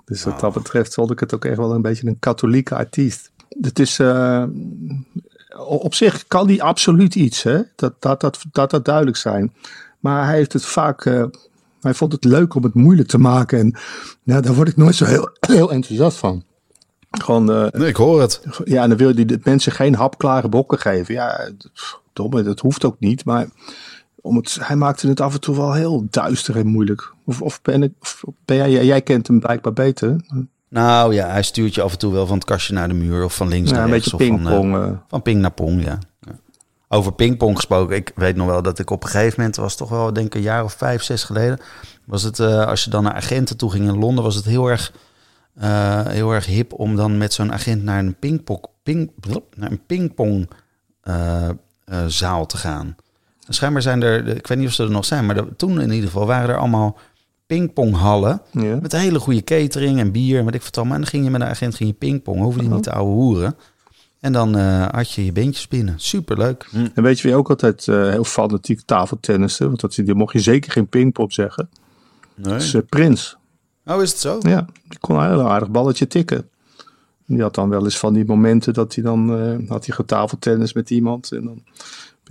Dus 0.06 0.24
wat 0.24 0.40
dat 0.40 0.54
betreft 0.54 0.94
vond 0.94 1.12
ik 1.12 1.20
het 1.20 1.34
ook 1.34 1.46
echt 1.46 1.58
wel 1.58 1.74
een 1.74 1.82
beetje 1.82 2.08
een 2.08 2.20
katholieke 2.20 2.76
artiest. 2.76 3.32
Het 3.62 3.80
is, 3.80 4.00
uh, 4.00 4.44
op 5.68 5.94
zich 5.94 6.28
kan 6.28 6.48
die 6.48 6.64
absoluut 6.64 7.16
iets, 7.16 7.44
hè? 7.44 7.62
Dat, 7.76 7.94
dat, 8.00 8.22
dat, 8.22 8.44
dat, 8.52 8.70
dat 8.70 8.86
duidelijk 8.86 9.18
zijn. 9.18 9.54
Maar 10.00 10.26
hij 10.26 10.36
heeft 10.36 10.54
het 10.54 10.66
vaak, 10.66 11.06
uh, 11.06 11.26
hij 11.82 11.94
vond 11.94 12.12
het 12.12 12.24
leuk 12.24 12.56
om 12.56 12.64
het 12.64 12.74
moeilijk 12.74 13.08
te 13.08 13.18
maken. 13.18 13.60
En 13.60 13.76
ja, 14.24 14.42
daar 14.42 14.54
word 14.54 14.68
ik 14.68 14.78
nooit 14.78 14.96
zo 14.96 15.06
heel, 15.06 15.30
heel 15.48 15.72
enthousiast 15.72 16.18
van. 16.18 16.44
Gewoon, 17.12 17.52
uh, 17.52 17.68
nee, 17.72 17.88
ik 17.88 17.96
hoor 17.96 18.22
het. 18.22 18.42
Ja, 18.64 18.84
en 18.84 18.90
dan 18.90 18.98
wil 18.98 19.18
je 19.18 19.26
die 19.26 19.40
mensen 19.44 19.72
geen 19.72 19.96
hapklare 19.96 20.50
bokken 20.50 20.80
geven. 20.80 21.14
Ja, 21.14 21.50
domme, 22.14 22.44
dat 22.44 22.60
hoeft 22.60 22.86
ook 22.86 22.96
niet. 23.00 23.26
Maar 23.26 23.48
om 24.22 24.36
het, 24.36 24.58
hij 24.62 24.76
maakte 24.76 25.08
het 25.08 25.22
af 25.22 25.34
en 25.34 25.40
toe 25.40 25.56
wel 25.56 25.74
heel 25.74 26.08
duister 26.10 26.58
en 26.58 26.68
moeilijk. 26.68 27.14
Of, 27.26 27.42
of 27.42 27.62
ben, 27.62 27.84
ik, 27.84 27.94
of 28.00 28.24
ben 28.46 28.58
jij, 28.58 28.86
jij 28.86 29.02
kent 29.02 29.28
hem 29.28 29.40
blijkbaar 29.40 29.74
beter. 29.74 30.16
Nou 30.70 31.14
ja, 31.14 31.30
hij 31.30 31.44
stuurt 31.44 31.76
je 31.76 31.82
af 31.82 31.92
en 31.92 31.98
toe 31.98 32.14
wel 32.14 32.28
van 32.28 32.36
het 32.36 32.46
kastje 32.46 32.74
naar 32.74 32.88
de 32.88 32.94
muur 32.94 33.24
of 33.24 33.36
van 33.36 33.48
links 33.48 33.70
ja, 33.70 33.76
naar 33.76 33.86
een 33.86 33.92
rechts. 33.92 34.12
Beetje 34.12 34.26
pingpong. 34.26 34.74
Van, 34.74 34.90
uh, 34.90 34.98
van 35.08 35.22
ping 35.22 35.42
naar 35.42 35.52
pong, 35.52 35.84
ja. 35.84 36.00
ja. 36.20 36.32
Over 36.88 37.14
pingpong 37.14 37.56
gesproken, 37.56 37.96
ik 37.96 38.12
weet 38.16 38.36
nog 38.36 38.48
wel 38.48 38.62
dat 38.62 38.80
ik 38.80 38.90
op 38.90 39.04
een 39.04 39.10
gegeven 39.10 39.34
moment, 39.38 39.56
was 39.56 39.76
toch 39.76 39.90
wel 39.90 40.14
denk 40.14 40.26
ik 40.26 40.36
een 40.36 40.42
jaar 40.42 40.64
of 40.64 40.74
vijf, 40.74 41.04
zes 41.04 41.24
geleden, 41.24 41.60
was 42.06 42.24
het, 42.24 42.40
uh, 42.40 42.66
als 42.66 42.84
je 42.84 42.90
dan 42.90 43.04
naar 43.04 43.14
agenten 43.14 43.58
toe 43.58 43.72
ging 43.72 43.88
in 43.88 44.00
Londen, 44.00 44.24
was 44.24 44.36
het 44.36 44.46
heel 44.46 44.68
erg, 44.68 44.94
uh, 45.58 46.06
heel 46.08 46.32
erg 46.32 46.46
hip 46.46 46.74
om 46.74 46.96
dan 46.96 47.18
met 47.18 47.34
zo'n 47.34 47.52
agent 47.54 47.84
naar 47.84 48.00
een 48.00 48.16
pingpong, 48.16 48.66
ping, 48.84 49.12
naar 49.56 49.72
een 49.72 49.86
pingpong 49.86 50.50
zaal 52.08 52.46
te 52.46 52.58
gaan. 52.58 52.96
Schijnbaar 53.48 53.82
zijn 53.82 54.02
er, 54.02 54.28
ik 54.28 54.48
weet 54.48 54.58
niet 54.58 54.68
of 54.68 54.74
ze 54.74 54.84
er 54.84 54.92
nog 54.92 55.06
zijn, 55.06 55.26
maar 55.26 55.36
de, 55.36 55.56
toen 55.56 55.82
in 55.82 55.92
ieder 55.92 56.10
geval 56.10 56.26
waren 56.26 56.50
er 56.50 56.58
allemaal 56.58 56.98
pingponghallen. 57.46 58.42
Ja. 58.52 58.76
Met 58.82 58.94
een 58.94 59.00
hele 59.00 59.20
goede 59.20 59.44
catering 59.44 60.00
en 60.00 60.12
bier 60.12 60.40
en 60.40 60.46
wat 60.46 60.54
ik 60.54 60.62
vertel. 60.62 60.86
Maar 60.86 60.98
dan 60.98 61.08
ging 61.08 61.24
je 61.24 61.30
met 61.30 61.42
een 61.42 61.48
agent 61.48 61.76
ging 61.76 61.90
je 61.90 61.96
pingpong. 61.96 62.40
Hoefde 62.40 62.62
je 62.62 62.68
Oh. 62.68 62.74
niet 62.74 62.84
te 62.84 62.92
ouwe 62.92 63.12
hoeren. 63.12 63.56
En 64.20 64.34
dan 64.34 64.58
uh, 64.58 64.88
had 64.88 65.12
je 65.12 65.26
je 65.26 65.32
beentjes 65.32 65.68
binnen. 65.68 65.94
Superleuk. 65.98 66.68
Hm. 66.70 66.88
En 66.94 67.04
weet 67.04 67.20
je 67.20 67.28
wie 67.28 67.38
ook 67.38 67.50
altijd 67.50 67.88
uh, 67.88 68.10
heel 68.10 68.24
fanatiek 68.24 68.82
tafeltennissen? 68.86 69.68
Want 69.68 69.80
dat, 69.80 69.94
die 69.94 70.14
mocht 70.14 70.34
je 70.34 70.40
zeker 70.40 70.72
geen 70.72 70.88
pingpong 70.88 71.34
zeggen. 71.34 71.70
Nee. 72.36 72.54
Dat 72.54 72.62
is 72.62 72.74
uh, 72.74 72.82
Prins. 72.90 73.38
Oh, 73.96 74.02
is 74.02 74.12
het 74.12 74.20
zo? 74.20 74.38
Ja, 74.42 74.66
die 74.88 75.00
kon 75.00 75.16
een 75.16 75.30
heel 75.30 75.50
aardig 75.50 75.70
balletje 75.70 76.08
tikken. 76.08 76.50
Die 77.26 77.42
had 77.42 77.56
dan 77.56 77.70
wel 77.70 77.84
eens 77.84 77.98
van 77.98 78.14
die 78.14 78.26
momenten 78.26 78.74
dat 78.74 78.96
hij 78.96 79.04
dan 79.04 79.40
uh, 79.40 79.70
had 79.70 79.86
hij 79.86 79.96
getafeltennis 79.96 80.74
met 80.74 80.90
iemand. 80.90 81.32
En 81.32 81.44
dan 81.44 81.64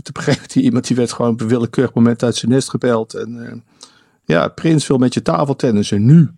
op 0.08 0.16
een 0.16 0.22
gegeven 0.22 0.40
moment 0.40 0.54
iemand 0.54 0.86
die 0.86 0.96
werd 0.96 1.12
gewoon 1.12 1.32
op 1.32 1.40
een 1.40 1.48
willekeurig 1.48 1.94
moment 1.94 2.22
uit 2.22 2.36
zijn 2.36 2.50
nest 2.52 2.70
gebeld. 2.70 3.14
En 3.14 3.36
uh, 3.36 3.52
ja, 4.24 4.48
Prins 4.48 4.86
wil 4.86 4.98
met 4.98 5.14
je 5.14 5.22
tafeltennissen 5.22 6.04
nu. 6.04 6.30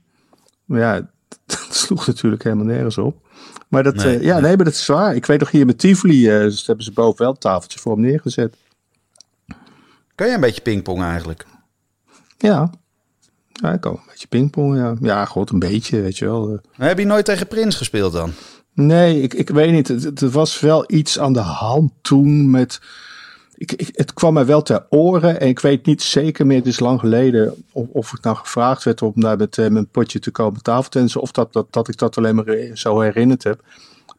Maar 0.64 0.80
ja, 0.80 1.00
dat 1.46 1.68
sloeg 1.70 2.06
natuurlijk 2.06 2.42
helemaal 2.42 2.64
nergens 2.64 2.98
op. 2.98 3.28
Maar 3.68 3.82
dat, 3.82 3.94
nee, 3.94 4.18
uh, 4.18 4.24
ja, 4.24 4.38
nee, 4.38 4.56
maar 4.56 4.64
dat 4.64 4.74
is 4.74 4.86
waar. 4.86 5.14
Ik 5.14 5.26
weet 5.26 5.40
nog 5.40 5.50
hier 5.50 5.66
met 5.66 5.78
Tivoli, 5.78 6.34
uh, 6.34 6.40
dus 6.42 6.66
hebben 6.66 6.84
ze 6.84 6.92
boven 6.92 7.22
wel 7.22 7.30
een 7.30 7.38
tafeltje 7.38 7.78
voor 7.78 7.92
hem 7.92 8.00
neergezet. 8.00 8.56
Kan 10.14 10.26
jij 10.26 10.34
een 10.34 10.40
beetje 10.40 10.62
pingpong 10.62 11.02
eigenlijk? 11.02 11.46
Ja. 12.38 12.70
Ja, 13.52 13.73
ik 13.73 13.80
kan 13.80 13.92
een 13.92 14.00
beetje 14.09 14.26
pingpong, 14.26 14.76
ja. 14.76 14.94
Ja, 15.00 15.25
god, 15.25 15.50
een 15.50 15.59
beetje, 15.59 16.00
weet 16.00 16.18
je 16.18 16.25
wel. 16.25 16.61
Maar 16.76 16.88
heb 16.88 16.99
je 16.99 17.04
nooit 17.06 17.25
tegen 17.25 17.47
Prins 17.47 17.76
gespeeld 17.76 18.12
dan? 18.12 18.32
Nee, 18.75 19.23
ik, 19.23 19.35
ik 19.35 19.50
weet 19.50 19.73
niet. 19.73 20.21
Er 20.21 20.30
was 20.30 20.61
wel 20.61 20.85
iets 20.87 21.18
aan 21.18 21.32
de 21.32 21.40
hand 21.40 21.92
toen 22.02 22.50
met... 22.50 22.80
Ik, 23.54 23.73
ik, 23.73 23.88
het 23.92 24.12
kwam 24.12 24.35
mij 24.35 24.47
wel 24.47 24.62
ter 24.62 24.87
oren 24.90 25.40
en 25.40 25.49
ik 25.49 25.61
weet 25.61 25.87
niet 25.87 26.02
zeker 26.02 26.47
meer, 26.47 26.56
het 26.59 26.66
is 26.66 26.80
lang 26.80 27.00
geleden, 27.00 27.64
of, 27.73 27.87
of 27.88 28.12
ik 28.12 28.23
nou 28.23 28.37
gevraagd 28.37 28.85
werd 28.85 29.02
om 29.02 29.12
daar 29.14 29.37
met 29.37 29.56
mijn 29.56 29.88
potje 29.88 30.18
te 30.18 30.30
komen 30.30 30.62
tafeltennissen, 30.62 31.21
of 31.21 31.32
dat, 31.32 31.52
dat, 31.52 31.66
dat 31.71 31.88
ik 31.88 31.99
dat 31.99 32.18
alleen 32.18 32.35
maar 32.35 32.56
zo 32.75 33.00
herinnerd 33.00 33.44
heb. 33.44 33.61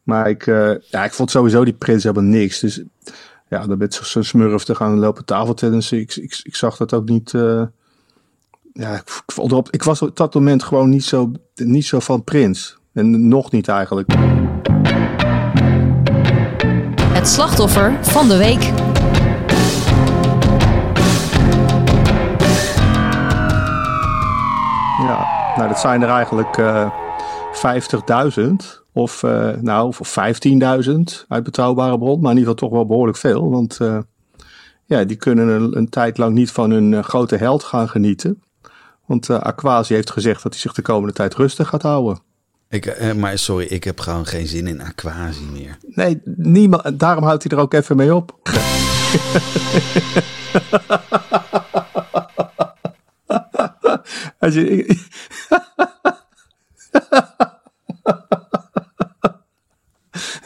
Maar 0.04 0.30
ik, 0.30 0.46
uh, 0.46 0.72
ja, 0.80 1.04
ik 1.04 1.14
vond 1.14 1.32
sowieso 1.32 1.64
die 1.64 1.74
prins 1.74 2.04
helemaal 2.04 2.30
niks. 2.30 2.60
Dus 2.60 2.82
ja, 3.50 3.68
dan 3.68 3.78
met 3.78 3.94
zo'n 3.94 4.24
smurf 4.24 4.64
te 4.64 4.76
gaan 4.76 5.00
lopen 5.00 5.26
tafeltennissen. 5.26 6.00
Ik, 6.00 6.16
ik, 6.16 6.40
ik 6.44 6.56
zag 6.56 6.78
dat 6.78 6.94
ook 6.94 7.10
niet. 7.10 7.34
eh, 7.34 7.64
ja, 8.74 8.94
ik, 8.94 9.24
ik 9.70 9.84
was 9.84 10.02
op 10.02 10.18
dat 10.18 10.34
moment 10.34 10.64
gewoon 10.64 10.90
niet 10.90 11.04
zo, 11.04 11.32
niet 11.56 11.86
zo 11.86 12.00
van 12.00 12.24
Prins. 12.24 12.78
En 12.94 13.28
nog 13.28 13.52
niet 13.52 13.68
eigenlijk. 13.68 14.14
Het 17.14 17.28
slachtoffer 17.28 17.98
van 18.02 18.28
de 18.28 18.38
week. 18.38 18.62
Ja, 25.08 25.28
nou, 25.56 25.68
dat 25.68 25.80
zijn 25.80 26.02
er 26.02 26.10
eigenlijk 26.10 26.58
eh 26.58 27.02
50.000 27.54 28.84
of, 28.94 29.24
eh, 29.24 29.50
nou, 29.62 29.88
of 29.88 30.08
15.000 30.08 31.26
uit 31.28 31.44
betrouwbare 31.44 31.98
bron, 31.98 32.22
maar 32.22 32.32
in 32.32 32.38
ieder 32.38 32.54
geval 32.54 32.70
toch 32.70 32.78
wel 32.78 32.86
behoorlijk 32.86 33.18
veel. 33.18 33.50
Want 33.50 33.80
eh, 33.80 33.98
ja, 34.86 35.04
die 35.04 35.18
kunnen 35.18 35.48
een, 35.48 35.78
een 35.78 35.90
tijd 35.90 36.18
lang 36.18 36.34
niet 36.34 36.52
van 36.52 36.72
hun 36.72 37.04
grote 37.04 37.36
held 37.36 37.64
gaan 37.64 37.90
genieten. 37.90 38.42
Want 39.14 39.30
eh 39.30 39.40
Aquasi 39.40 39.94
heeft 39.94 40.12
gezegd 40.12 40.44
dat 40.44 40.52
hij 40.52 40.62
zich 40.62 40.74
de 40.74 40.82
komende 40.82 41.14
tijd 41.14 41.34
rustig 41.34 41.68
gaat 41.68 41.82
houden. 41.82 42.20
Ik, 42.70 42.86
eh, 42.86 43.14
maar 43.14 43.38
sorry, 43.38 43.66
ik 43.66 43.84
heb 43.84 44.00
gewoon 44.00 44.26
geen 44.26 44.48
zin 44.48 44.68
in 44.68 44.82
Aquasi 44.82 45.44
meer. 45.52 45.78
Nee, 45.82 46.22
niemand, 46.26 47.00
daarom 47.00 47.24
houdt 47.24 47.44
hij 47.44 47.58
er 47.58 47.64
ook 47.64 47.74
even 47.74 47.96
mee 47.96 48.16
op. 48.16 48.40
Als 54.40 54.54
je, 54.54 54.98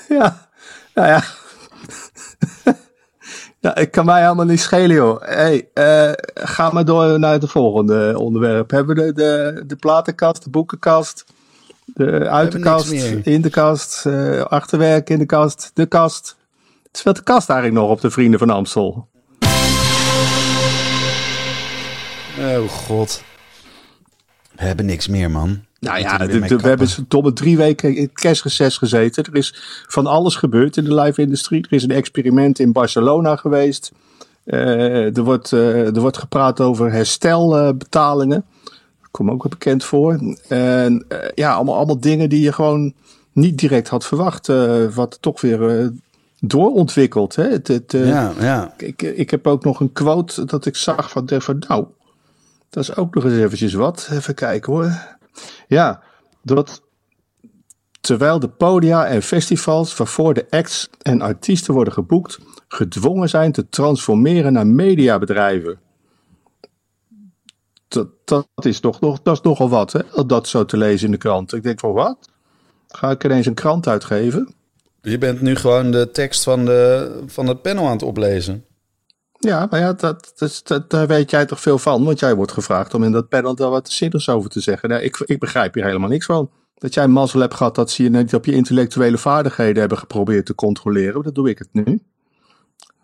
ja, 0.17 0.47
nou 0.93 1.07
ja. 1.07 1.23
Ja, 3.59 3.75
ik 3.75 3.91
kan 3.91 4.05
mij 4.05 4.21
helemaal 4.21 4.45
niet 4.45 4.59
schelen, 4.59 4.95
joh. 4.95 5.21
Hey, 5.21 5.69
eh, 5.73 6.11
ga 6.33 6.69
maar 6.69 6.85
door 6.85 7.19
naar 7.19 7.33
het 7.33 7.49
volgende 7.49 8.13
onderwerp. 8.17 8.71
Hebben 8.71 8.95
we 8.95 9.01
de, 9.01 9.13
de, 9.13 9.63
de 9.67 9.75
platenkast, 9.75 10.43
de 10.43 10.49
boekenkast, 10.49 11.25
de 11.85 12.29
uit 12.29 12.51
de 12.51 12.57
niks 12.57 12.69
kast, 12.69 12.91
meer. 12.91 13.27
in 13.27 13.41
de 13.41 13.49
kast, 13.49 14.05
eh, 14.05 14.41
achterwerk 14.41 15.09
in 15.09 15.19
de 15.19 15.25
kast, 15.25 15.71
de 15.73 15.85
kast. 15.85 16.35
Het 16.87 16.97
speelt 16.97 17.15
de 17.15 17.23
kast 17.23 17.49
eigenlijk 17.49 17.81
nog 17.81 17.91
op 17.91 18.01
de 18.01 18.11
Vrienden 18.11 18.39
van 18.39 18.49
Amstel. 18.49 19.07
Oh 22.39 22.69
god. 22.69 23.23
We 24.55 24.63
hebben 24.63 24.85
niks 24.85 25.07
meer, 25.07 25.31
man. 25.31 25.66
Nou 25.79 25.99
ja, 25.99 26.17
we 26.17 26.25
de- 26.25 26.31
weer 26.31 26.39
mee 26.39 26.49
de- 26.49 26.55
we 26.57 26.67
hebben 26.67 26.87
domme 27.07 27.33
drie 27.33 27.57
weken 27.57 27.95
in 27.95 28.03
het 28.03 28.13
kerstreces 28.19 28.77
gezeten. 28.77 29.23
Er 29.23 29.35
is 29.35 29.55
van 29.87 30.05
alles 30.05 30.35
gebeurd 30.35 30.77
in 30.77 30.83
de 30.83 30.95
live-industrie. 30.95 31.61
Er 31.69 31.73
is 31.73 31.83
een 31.83 31.91
experiment 31.91 32.59
in 32.59 32.71
Barcelona 32.71 33.35
geweest. 33.35 33.91
Eh, 34.43 35.17
er, 35.17 35.23
wordt, 35.23 35.53
eh, 35.53 35.95
er 35.95 35.99
wordt 36.01 36.17
gepraat 36.17 36.61
over 36.61 36.91
herstelbetalingen. 36.91 38.45
Dat 39.01 39.11
komt 39.11 39.29
ook 39.31 39.43
wel 39.43 39.51
bekend 39.51 39.83
voor. 39.83 40.35
En 40.47 41.05
eh, 41.07 41.17
ja, 41.35 41.53
allemaal, 41.53 41.75
allemaal 41.75 41.99
dingen 41.99 42.29
die 42.29 42.41
je 42.41 42.53
gewoon 42.53 42.93
niet 43.31 43.57
direct 43.57 43.87
had 43.87 44.05
verwacht. 44.05 44.47
wat 44.93 45.17
toch 45.21 45.41
weer 45.41 45.91
doorontwikkelt. 46.39 47.35
Hè? 47.35 47.43
Het, 47.49 47.67
het, 47.67 47.91
Ja, 47.91 48.31
ja. 48.39 48.73
ik, 48.77 49.01
ik 49.01 49.29
heb 49.31 49.47
ook 49.47 49.63
nog 49.63 49.79
een 49.79 49.93
quote 49.93 50.45
dat 50.45 50.65
ik 50.65 50.75
zag 50.75 51.09
van, 51.09 51.29
van 51.29 51.63
nou, 51.67 51.85
dat 52.69 52.83
is 52.83 52.95
ook 52.95 53.15
nog 53.15 53.23
eens 53.23 53.33
eventjes 53.37 53.73
wat. 53.73 54.09
Even 54.11 54.33
kijken 54.33 54.73
hoor. 54.73 55.16
Ja, 55.67 56.03
dat 56.43 56.81
terwijl 58.07 58.39
de 58.39 58.49
podia 58.49 59.05
en 59.05 59.21
festivals 59.21 59.97
waarvoor 59.97 60.33
de 60.33 60.45
acts 60.49 60.89
en 61.01 61.21
artiesten 61.21 61.73
worden 61.73 61.93
geboekt, 61.93 62.39
gedwongen 62.67 63.29
zijn 63.29 63.51
te 63.51 63.69
transformeren 63.69 64.53
naar 64.53 64.67
mediabedrijven. 64.67 65.79
Dat, 68.23 68.47
is 68.55 68.79
toch 68.79 68.99
nog, 68.99 69.21
dat 69.21 69.33
is 69.33 69.41
nogal 69.41 69.69
wat, 69.69 69.91
hè? 69.91 70.25
Dat 70.25 70.47
zo 70.47 70.65
te 70.65 70.77
lezen 70.77 71.05
in 71.05 71.11
de 71.11 71.17
krant. 71.17 71.53
Ik 71.53 71.63
denk 71.63 71.79
van 71.79 71.93
wat? 71.93 72.29
Ga 72.87 73.11
ik 73.11 73.23
ineens 73.23 73.45
een 73.45 73.53
krant 73.53 73.87
uitgeven? 73.87 74.55
Je 75.01 75.17
bent 75.17 75.41
nu 75.41 75.55
gewoon 75.55 75.91
de 75.91 76.11
tekst 76.11 76.43
van, 76.43 76.65
de, 76.65 77.23
van 77.25 77.47
het 77.47 77.61
panel 77.61 77.85
aan 77.85 77.91
het 77.91 78.03
oplezen. 78.03 78.65
Ja, 79.39 79.67
maar 79.69 79.79
ja, 79.79 79.93
dat, 79.93 80.33
dat, 80.37 80.61
dat- 80.63 80.89
daar 80.89 81.07
weet 81.07 81.29
jij 81.31 81.45
toch 81.45 81.61
veel 81.61 81.77
van. 81.77 82.03
Want 82.03 82.19
jij 82.19 82.35
wordt 82.35 82.51
gevraagd 82.51 82.93
om 82.93 83.03
in 83.03 83.11
dat 83.11 83.29
panel 83.29 83.55
daar 83.55 83.69
wat 83.69 83.89
zinnigs 83.89 84.29
over 84.29 84.49
te 84.49 84.59
zeggen. 84.59 84.89
Nou, 84.89 85.01
ik, 85.01 85.17
ik 85.25 85.39
begrijp 85.39 85.73
hier 85.73 85.85
helemaal 85.85 86.09
niks 86.09 86.25
van. 86.25 86.49
Dat 86.75 86.93
jij 86.93 87.07
mazzel 87.07 87.39
hebt 87.39 87.53
gehad 87.53 87.75
dat 87.75 87.91
ze 87.91 88.03
je 88.03 88.09
niet 88.09 88.33
op 88.35 88.45
je 88.45 88.51
intellectuele 88.51 89.17
vaardigheden 89.17 89.79
hebben 89.79 89.97
geprobeerd 89.97 90.45
te 90.45 90.55
controleren. 90.55 91.23
Dat 91.23 91.35
doe 91.35 91.49
ik 91.49 91.57
het 91.57 91.69
nu. 91.71 91.99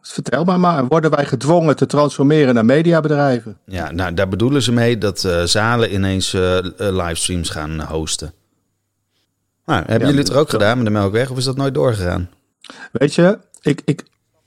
Vertel 0.01 0.43
maar 0.43 0.59
maar. 0.59 0.85
Worden 0.87 1.11
wij 1.11 1.25
gedwongen 1.25 1.75
te 1.75 1.85
transformeren 1.85 2.53
naar 2.53 2.65
mediabedrijven? 2.65 3.57
Ja, 3.65 3.91
nou, 3.91 4.13
daar 4.13 4.27
bedoelen 4.27 4.61
ze 4.61 4.71
mee 4.71 4.97
dat 4.97 5.23
eh, 5.23 5.43
zalen 5.43 5.93
ineens 5.93 6.33
eh, 6.33 6.57
eh, 6.57 6.65
livestreams 6.77 7.49
gaan 7.49 7.81
hosten. 7.81 8.33
Nou, 9.65 9.79
hebben 9.79 9.99
Ja, 9.99 10.05
jullie 10.05 10.19
het 10.19 10.29
er 10.29 10.37
ook 10.39 10.49
gedaan 10.49 10.77
met 10.77 10.85
de 10.85 10.91
Melkweg 10.91 11.29
of 11.29 11.37
is 11.37 11.43
dat 11.43 11.55
nooit 11.57 11.73
doorgegaan? 11.73 12.29
Weet 12.91 13.15
je, 13.15 13.39
ik, 13.61 13.81
ik, 13.85 14.03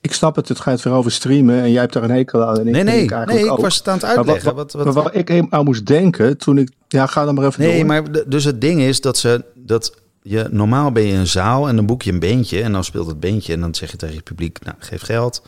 ik 0.09 0.13
snap 0.13 0.37
het. 0.37 0.49
Het 0.49 0.61
gaat 0.61 0.83
weer 0.83 0.93
over 0.93 1.11
streamen. 1.13 1.63
En 1.63 1.71
jij 1.71 1.81
hebt 1.81 1.93
daar 1.93 2.03
een 2.03 2.11
hekel 2.11 2.45
aan. 2.45 2.59
En 2.59 2.67
ik, 2.67 2.73
Nee, 2.73 2.83
nee, 2.85 3.03
ik 3.03 3.27
nee, 3.27 3.45
ik 3.45 3.51
ook. 3.51 3.61
was 3.61 3.77
het 3.77 3.89
aan 3.89 3.95
het 3.95 4.03
Maar 4.03 4.15
wat, 4.15 4.25
uitleggen. 4.27 4.55
wat, 4.55 4.73
Wat, 4.73 4.85
wat, 4.85 4.95
maar 4.95 5.03
waar 5.05 5.15
ik 5.15 5.47
aan 5.51 5.65
moest 5.65 5.87
denken 5.87 6.39
toen 6.39 6.59
ik... 6.59 6.71
Ja, 6.89 7.07
ga 7.07 7.25
dan 7.25 7.35
maar 7.35 7.47
even 7.47 7.61
Nee, 7.63 7.77
door. 7.77 7.87
maar 7.87 8.03
dus 8.29 8.45
het 8.45 8.61
ding 8.61 8.81
is 8.81 9.01
dat 9.01 9.17
ze 9.17 9.45
dat 9.55 9.95
je 10.23 10.49
normaal 10.51 10.93
ben 10.93 11.03
je 11.03 11.15
een 11.15 11.27
zaal 11.27 11.69
en 11.69 11.77
dan 11.77 11.87
boek 11.87 12.03
je 12.03 12.13
een 12.13 12.19
beentje 12.19 12.63
en 12.63 12.73
dan 12.73 12.85
speelt 12.85 13.07
het 13.07 13.21
beentje 13.21 13.53
en 13.53 13.61
dan 13.61 13.75
zeg 13.75 13.91
je 13.91 13.97
tegen 13.97 14.15
het 14.15 14.25
publiek, 14.25 14.59
nou 14.65 14.77
geef 14.79 15.03
geld 15.03 15.43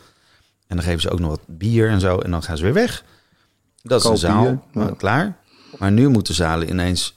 en 0.66 0.76
dan 0.76 0.84
geven 0.84 1.00
ze 1.00 1.10
ook 1.10 1.18
nog 1.20 1.30
wat 1.30 1.40
bier 1.46 1.88
en 1.88 2.00
zo 2.00 2.18
en 2.18 2.30
dan 2.30 2.42
gaan 2.42 2.56
ze 2.56 2.62
weer 2.62 2.72
weg. 2.72 3.04
Dat 3.82 3.98
is 3.98 4.02
Koop 4.04 4.12
een 4.12 4.18
zaal, 4.18 4.42
bier, 4.42 4.50
ja. 4.50 4.58
maar 4.72 4.96
klaar. 4.96 5.36
Maar 5.78 5.92
nu 5.92 6.08
moeten 6.08 6.34
zalen 6.34 6.68
ineens 6.68 7.12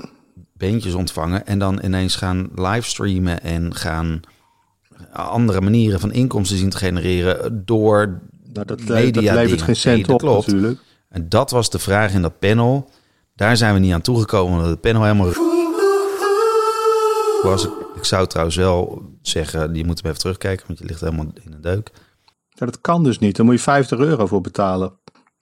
beentjes 0.53 0.93
ontvangen 0.93 1.45
en 1.47 1.59
dan 1.59 1.79
ineens 1.83 2.15
gaan 2.15 2.49
livestreamen 2.55 3.41
en 3.43 3.75
gaan 3.75 4.19
andere 5.11 5.61
manieren 5.61 5.99
van 5.99 6.11
inkomsten 6.11 6.57
zien 6.57 6.69
te 6.69 6.77
genereren 6.77 7.65
door 7.65 8.21
Nou, 8.53 8.65
dat, 8.65 8.79
media 8.83 9.11
dat 9.11 9.23
levert 9.23 9.49
dingen. 9.49 9.65
geen 9.65 9.75
cent 9.75 10.07
Nee, 10.07 10.15
op 10.15 10.19
klopt. 10.21 10.47
natuurlijk. 10.47 10.79
En 11.09 11.29
dat 11.29 11.51
was 11.51 11.69
de 11.69 11.79
vraag 11.79 12.13
in 12.13 12.21
dat 12.21 12.39
panel. 12.39 12.89
Daar 13.35 13.57
zijn 13.57 13.73
we 13.73 13.79
niet 13.79 13.93
aan 13.93 14.01
toegekomen, 14.01 14.53
omdat 14.53 14.69
het 14.69 14.81
panel 14.81 15.03
helemaal 15.03 15.31
was. 17.41 17.65
Ik, 17.65 17.71
ik 17.95 18.05
zou 18.05 18.27
trouwens 18.27 18.57
wel 18.57 19.01
zeggen, 19.21 19.75
je 19.75 19.85
moet 19.85 19.97
hem 20.01 20.07
even 20.07 20.19
terugkijken, 20.21 20.67
want 20.67 20.79
je 20.79 20.85
ligt 20.85 20.99
helemaal 20.99 21.25
in 21.43 21.51
de 21.51 21.59
deuk. 21.59 21.91
Ja, 22.49 22.65
dat 22.65 22.81
kan 22.81 23.03
dus 23.03 23.19
niet. 23.19 23.35
Daar 23.35 23.45
moet 23.45 23.55
je 23.55 23.61
50 23.61 23.99
euro 23.99 24.25
voor 24.25 24.41
betalen. 24.41 24.93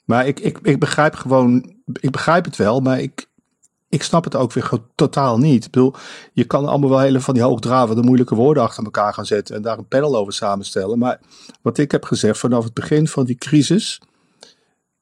Maar 0.05 0.27
ik, 0.27 0.39
ik, 0.39 0.59
ik 0.63 0.79
begrijp 0.79 1.15
gewoon, 1.15 1.73
ik 1.99 2.11
begrijp 2.11 2.45
het 2.45 2.55
wel, 2.55 2.79
maar 2.79 2.99
ik, 2.99 3.25
ik 3.89 4.03
snap 4.03 4.23
het 4.23 4.35
ook 4.35 4.53
weer 4.53 4.69
totaal 4.95 5.37
niet. 5.37 5.65
Ik 5.65 5.71
bedoel, 5.71 5.93
je 6.33 6.43
kan 6.43 6.65
allemaal 6.65 6.89
wel 6.89 6.99
hele 6.99 7.19
van 7.19 7.33
die 7.33 7.43
hoogdravende 7.43 8.01
moeilijke 8.01 8.35
woorden 8.35 8.63
achter 8.63 8.83
elkaar 8.83 9.13
gaan 9.13 9.25
zetten 9.25 9.55
en 9.55 9.61
daar 9.61 9.77
een 9.77 9.87
panel 9.87 10.15
over 10.15 10.33
samenstellen. 10.33 10.99
Maar 10.99 11.19
wat 11.61 11.77
ik 11.77 11.91
heb 11.91 12.03
gezegd 12.03 12.39
vanaf 12.39 12.63
het 12.63 12.73
begin 12.73 13.07
van 13.07 13.25
die 13.25 13.35
crisis, 13.35 14.01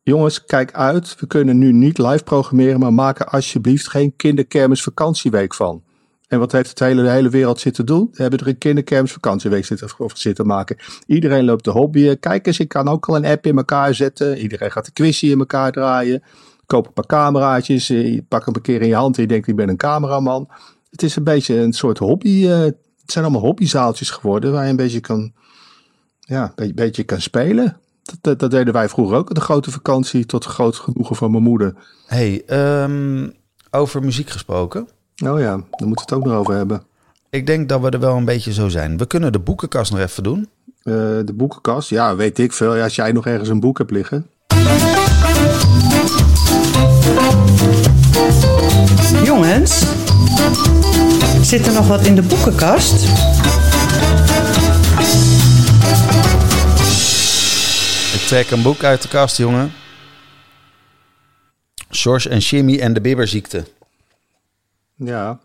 jongens, 0.01 0.45
kijk 0.45 0.73
uit. 0.73 1.15
We 1.19 1.27
kunnen 1.27 1.57
nu 1.57 1.71
niet 1.71 1.97
live 1.97 2.23
programmeren, 2.23 2.79
maar 2.79 2.93
maak 2.93 3.19
er 3.19 3.25
alsjeblieft 3.25 3.87
geen 3.87 4.15
kinderkermis 4.15 4.83
vakantieweek 4.83 5.53
van. 5.53 5.83
En 6.27 6.39
wat 6.39 6.51
heeft 6.51 6.69
het 6.69 6.79
hele, 6.79 7.03
de 7.03 7.09
hele 7.09 7.29
wereld 7.29 7.59
zitten 7.59 7.85
doen? 7.85 8.09
We 8.11 8.21
hebben 8.21 8.39
er 8.39 8.47
een 8.47 8.57
kinderkermis 8.57 9.11
vakantieweek 9.11 9.65
zitten, 9.65 9.89
of 9.97 10.11
zitten 10.17 10.45
maken. 10.45 10.77
Iedereen 11.05 11.45
loopt 11.45 11.63
de 11.63 11.71
hobby. 11.71 12.15
Kijk 12.15 12.47
eens, 12.47 12.59
ik 12.59 12.67
kan 12.67 12.87
ook 12.87 13.07
al 13.09 13.15
een 13.15 13.25
app 13.25 13.45
in 13.45 13.57
elkaar 13.57 13.93
zetten. 13.93 14.37
Iedereen 14.37 14.71
gaat 14.71 14.85
de 14.85 14.91
quizje 14.91 15.29
in 15.29 15.39
elkaar 15.39 15.71
draaien. 15.71 16.23
Koop 16.67 16.87
een 16.87 16.93
paar 16.93 17.05
cameraatjes. 17.05 17.89
eh, 17.89 18.13
Je 18.13 18.23
pak 18.23 18.45
hem 18.45 18.55
een 18.55 18.61
keer 18.61 18.81
in 18.81 18.87
je 18.87 18.95
hand 18.95 19.15
en 19.15 19.21
je 19.21 19.27
denkt, 19.27 19.47
ik 19.47 19.55
ben 19.55 19.69
een 19.69 19.77
cameraman. 19.77 20.47
Het 20.91 21.03
is 21.03 21.15
een 21.15 21.23
beetje 21.23 21.55
een 21.59 21.73
soort 21.73 21.97
hobby. 21.97 22.47
eh, 22.47 22.59
het 22.59 22.75
zijn 23.05 23.25
allemaal 23.25 23.43
hobbyzaaltjes 23.43 24.09
geworden 24.09 24.51
waar 24.51 24.63
je 24.63 24.69
een 24.69 24.75
beetje 24.75 24.99
kan, 24.99 25.33
ja, 26.19 26.43
een 26.43 26.51
beetje, 26.55 26.73
beetje 26.73 27.03
kan 27.03 27.21
spelen. 27.21 27.77
Dat, 28.03 28.17
dat, 28.21 28.39
dat 28.39 28.51
deden 28.51 28.73
wij 28.73 28.89
vroeger 28.89 29.17
ook. 29.17 29.33
De 29.35 29.41
grote 29.41 29.71
vakantie 29.71 30.25
tot 30.25 30.45
groot 30.45 30.75
genoegen 30.75 31.15
van 31.15 31.31
mijn 31.31 31.43
moeder. 31.43 31.75
hey, 32.05 32.43
ehm, 32.45 33.29
over 33.71 34.03
muziek 34.03 34.29
gesproken. 34.29 34.87
Oh 35.25 35.39
ja, 35.39 35.55
daar 35.55 35.87
moeten 35.87 35.87
we 35.95 36.01
het 36.01 36.13
ook 36.13 36.25
nog 36.25 36.33
over 36.33 36.53
hebben. 36.53 36.83
Ik 37.29 37.45
denk 37.45 37.69
dat 37.69 37.81
we 37.81 37.89
er 37.89 37.99
wel 37.99 38.15
een 38.15 38.25
beetje 38.25 38.53
zo 38.53 38.67
zijn. 38.69 38.97
We 38.97 39.05
kunnen 39.07 39.31
de 39.31 39.39
boekenkast 39.39 39.91
nog 39.91 39.99
even 40.01 40.23
doen. 40.23 40.49
Eh, 40.83 40.93
de 41.25 41.33
boekenkast, 41.35 41.89
ja, 41.89 42.15
weet 42.15 42.37
ik 42.39 42.53
veel. 42.53 42.75
Ja, 42.75 42.83
als 42.83 42.95
jij 42.95 43.11
nog 43.11 43.25
ergens 43.25 43.49
een 43.49 43.59
boek 43.59 43.77
hebt 43.77 43.91
liggen. 43.91 44.27
Jongens, 49.23 49.85
zit 51.41 51.67
er 51.67 51.73
nog 51.73 51.87
wat 51.87 52.05
in 52.05 52.15
de 52.15 52.21
boekenkast? 52.21 53.03
Ik 58.13 58.21
trek 58.27 58.51
een 58.51 58.61
boek 58.61 58.83
uit 58.83 59.01
de 59.01 59.07
kast, 59.07 59.37
jongen. 59.37 59.71
George 61.89 62.29
en 62.29 62.37
Jimmy 62.37 62.79
en 62.79 62.93
de 62.93 63.01
bibberziekte. 63.01 63.65
Ja. 64.95 65.39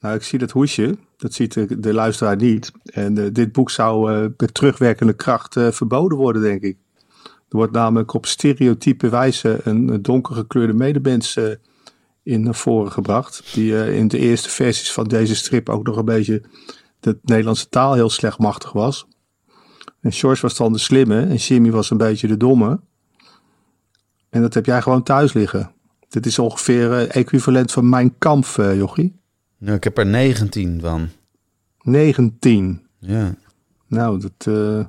Nou, 0.00 0.14
ik 0.14 0.22
zie 0.22 0.38
dat 0.38 0.50
hoesje. 0.50 0.96
Dat 1.16 1.34
ziet 1.34 1.52
de, 1.52 1.80
de 1.80 1.92
luisteraar 1.94 2.36
niet. 2.36 2.72
En 2.84 3.18
eh, 3.18 3.26
dit 3.32 3.52
boek 3.52 3.70
zou 3.70 4.12
eh, 4.12 4.26
met 4.36 4.54
terugwerkende 4.54 5.12
kracht 5.12 5.56
eh, 5.56 5.70
verboden 5.70 6.18
worden, 6.18 6.42
denk 6.42 6.62
ik. 6.62 6.76
Er 7.52 7.58
wordt 7.58 7.72
namelijk 7.72 8.14
op 8.14 8.26
stereotype 8.26 9.08
wijze 9.08 9.60
een, 9.64 9.88
een 9.88 10.02
donkergekleurde 10.02 10.72
medemens 10.72 11.36
eh, 11.36 11.44
in 12.22 12.42
naar 12.42 12.54
voren 12.54 12.92
gebracht. 12.92 13.54
Die 13.54 13.78
eh, 13.78 13.96
in 13.98 14.08
de 14.08 14.18
eerste 14.18 14.48
versies 14.48 14.92
van 14.92 15.04
deze 15.04 15.34
strip 15.34 15.68
ook 15.68 15.86
nog 15.86 15.96
een 15.96 16.04
beetje 16.04 16.42
de 17.00 17.18
Nederlandse 17.22 17.68
taal 17.68 17.94
heel 17.94 18.10
slecht 18.10 18.38
machtig 18.38 18.72
was. 18.72 19.06
En 20.00 20.12
George 20.12 20.42
was 20.42 20.56
dan 20.56 20.72
de 20.72 20.78
slimme 20.78 21.20
en 21.20 21.34
Jimmy 21.36 21.70
was 21.70 21.90
een 21.90 21.96
beetje 21.96 22.26
de 22.26 22.36
domme. 22.36 22.80
En 24.30 24.40
dat 24.40 24.54
heb 24.54 24.66
jij 24.66 24.82
gewoon 24.82 25.02
thuis 25.02 25.32
liggen. 25.32 25.72
Dit 26.08 26.26
is 26.26 26.38
ongeveer 26.38 26.92
eh, 26.92 27.16
equivalent 27.16 27.72
van 27.72 27.88
mijn 27.88 28.18
kamp, 28.18 28.44
eh, 28.56 28.76
Jochie. 28.76 29.20
Nou, 29.58 29.76
ik 29.76 29.84
heb 29.84 29.98
er 29.98 30.06
19 30.06 30.80
van. 30.80 31.08
19. 31.82 32.86
Ja. 32.98 33.34
Nou, 33.86 34.20
dat. 34.20 34.46
eh, 34.46 34.84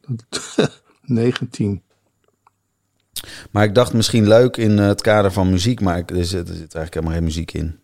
dat 0.16 0.82
19. 1.08 1.82
Maar 3.50 3.64
ik 3.64 3.74
dacht 3.74 3.92
misschien 3.92 4.28
leuk 4.28 4.56
in 4.56 4.78
het 4.78 5.00
kader 5.00 5.32
van 5.32 5.50
muziek, 5.50 5.80
maar 5.80 6.02
er, 6.06 6.24
zit, 6.24 6.48
er 6.48 6.54
zit 6.54 6.74
eigenlijk 6.74 6.94
helemaal 6.94 7.14
geen 7.14 7.24
muziek 7.24 7.52
in. 7.52 7.78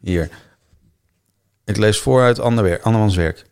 Hier. 0.00 0.30
Ik 1.64 1.76
lees 1.76 1.98
voor 1.98 2.22
uit 2.22 2.38
Ander, 2.38 2.80
Andermans 2.80 3.16
werk. 3.16 3.44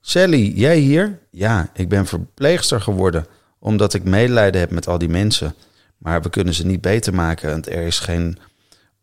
Sally, 0.00 0.52
jij 0.54 0.78
hier? 0.78 1.18
Ja, 1.30 1.70
ik 1.74 1.88
ben 1.88 2.06
verpleegster 2.06 2.80
geworden, 2.80 3.26
omdat 3.58 3.94
ik 3.94 4.04
medelijden 4.04 4.60
heb 4.60 4.70
met 4.70 4.88
al 4.88 4.98
die 4.98 5.08
mensen. 5.08 5.54
Maar 5.98 6.22
we 6.22 6.30
kunnen 6.30 6.54
ze 6.54 6.66
niet 6.66 6.80
beter 6.80 7.14
maken, 7.14 7.50
want 7.50 7.66
er 7.66 7.82
is 7.82 7.98
geen 7.98 8.38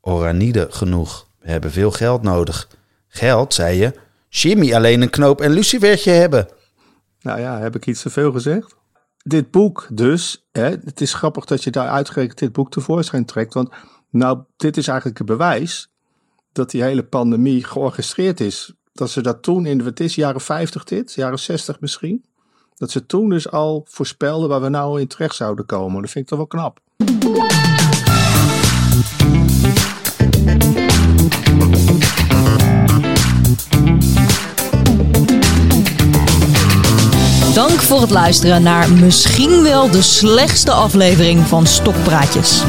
oranide 0.02 0.68
genoeg. 0.70 1.28
We 1.40 1.50
hebben 1.52 1.72
veel 1.72 1.92
geld 1.92 2.22
nodig. 2.22 2.68
Geld, 3.08 3.54
zei 3.54 3.78
je? 3.78 3.94
Jimmy 4.30 4.74
alleen 4.74 5.02
een 5.02 5.10
knoop 5.10 5.42
en 5.42 5.52
lucifertje 5.52 6.12
hebben. 6.12 6.48
Nou 7.22 7.40
ja, 7.40 7.60
heb 7.60 7.76
ik 7.76 7.86
iets 7.86 8.02
te 8.02 8.10
veel 8.10 8.32
gezegd? 8.32 8.76
Dit 9.24 9.52
boek 9.52 9.88
dus, 9.92 10.48
hè, 10.52 10.70
het 10.70 11.02
is 11.02 11.14
grappig 11.14 11.46
dat 11.46 11.64
je 11.64 11.72
daar 11.72 11.90
uitgerekend 11.90 12.40
dit 12.40 12.52
boek 12.52 12.72
tevoorschijn 12.72 13.26
trekt. 13.26 13.54
Want 13.54 13.70
nou, 14.10 14.40
dit 14.58 14.78
is 14.78 14.88
eigenlijk 14.88 15.20
een 15.20 15.26
bewijs 15.26 15.90
dat 16.52 16.72
die 16.72 16.84
hele 16.84 17.04
pandemie 17.04 17.64
georchestreerd 17.64 18.40
is. 18.40 18.74
Dat 18.94 19.10
ze 19.10 19.22
dat 19.22 19.44
toen 19.44 19.66
in, 19.66 19.84
wat 19.84 20.00
is, 20.00 20.16
jaren 20.16 20.42
50 20.42 20.84
dit, 20.84 21.14
jaren 21.14 21.40
60 21.40 21.80
misschien. 21.80 22.26
Dat 22.76 22.92
ze 22.92 23.06
toen 23.06 23.30
dus 23.30 23.52
al 23.52 23.86
voorspelden 23.90 24.50
waar 24.50 24.62
we 24.62 24.70
nou 24.70 25.00
in 25.00 25.08
terecht 25.08 25.36
zouden 25.36 25.66
komen. 25.66 26.02
Dat 26.02 26.12
vind 26.12 26.24
ik 26.24 26.30
toch 26.30 26.38
wel 26.38 26.48
knap. 26.48 26.80
Dank 37.58 37.82
voor 37.82 38.02
het 38.02 38.10
luisteren 38.10 38.64
naar 38.64 38.92
misschien 38.92 39.64
wel 39.64 39.92
de 39.92 40.02
slechtste 40.02 40.72
aflevering 40.72 41.48
van 41.48 41.66
Stokpraatjes. 41.66 42.64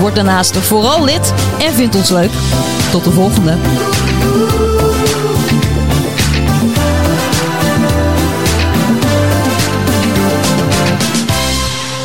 Word 0.00 0.14
daarnaast 0.14 0.56
vooral 0.56 1.04
lid 1.04 1.34
en 1.60 1.72
vind 1.72 1.94
ons 1.94 2.10
leuk. 2.10 2.30
Tot 2.90 3.04
de 3.04 3.10
volgende. 3.10 3.56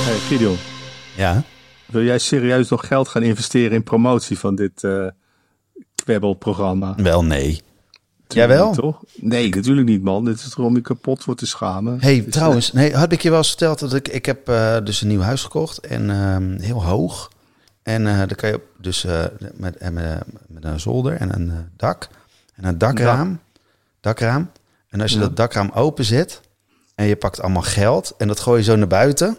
Hey, 0.06 0.18
Gideon, 0.28 0.58
Ja. 1.16 1.44
wil 1.86 2.04
jij 2.04 2.20
serieus 2.20 2.70
nog 2.70 2.88
geld 2.88 3.08
gaan 3.08 3.24
investeren 3.24 3.72
in 3.72 3.84
promotie 3.84 4.40
van 4.40 4.56
dit 4.56 4.84
eh 4.84 5.08
kwebbelprogramma? 6.04 6.96
Wel 6.98 7.24
nee. 7.24 7.62
Jawel. 8.28 8.74
toch? 8.74 9.04
Nee, 9.16 9.50
natuurlijk 9.50 9.88
niet, 9.88 10.02
man. 10.04 10.26
Dit 10.26 10.36
is 10.40 10.50
toch 10.50 10.66
om 10.66 10.76
je 10.76 10.82
kapot 10.82 11.24
voor 11.24 11.36
te 11.36 11.46
schamen. 11.46 11.98
hey, 12.02 12.16
is, 12.18 12.34
trouwens, 12.34 12.72
nee, 12.72 12.96
had 12.96 13.12
ik 13.12 13.22
je 13.22 13.30
wel 13.30 13.38
eens 13.38 13.48
verteld 13.48 13.80
dat 13.80 13.94
ik, 13.94 14.08
ik 14.08 14.26
heb 14.26 14.50
eh, 14.50 14.78
dus 14.84 15.02
een 15.02 15.08
nieuw 15.08 15.22
huis 15.22 15.42
gekocht 15.44 15.80
en 15.80 16.10
ehm, 16.10 16.60
heel 16.60 16.84
hoog. 16.84 17.32
En 17.84 18.08
eh 18.08 18.18
daar 18.18 18.36
kan 18.36 18.50
je 18.50 18.62
dus 18.78 19.04
eh, 19.06 19.24
met, 19.54 19.78
en 19.78 19.94
met, 19.94 20.24
met 20.48 20.64
een 20.66 20.80
zolder 20.80 21.14
en 21.14 21.36
een 21.36 21.50
eh, 21.50 21.58
dak 21.78 22.08
en 22.56 22.66
een 22.66 22.78
dakraam. 22.78 23.40
Dakraam. 24.02 24.50
En 24.90 25.02
als 25.02 25.12
je 25.12 25.18
Ja. 25.18 25.24
dat 25.24 25.36
dakraam 25.36 25.72
openzet 25.74 26.42
en 26.96 27.06
je 27.06 27.16
pakt 27.16 27.42
allemaal 27.42 27.62
geld 27.62 28.14
en 28.18 28.28
dat 28.28 28.40
gooi 28.40 28.58
je 28.58 28.64
zo 28.64 28.76
naar 28.76 28.88
buiten, 28.88 29.38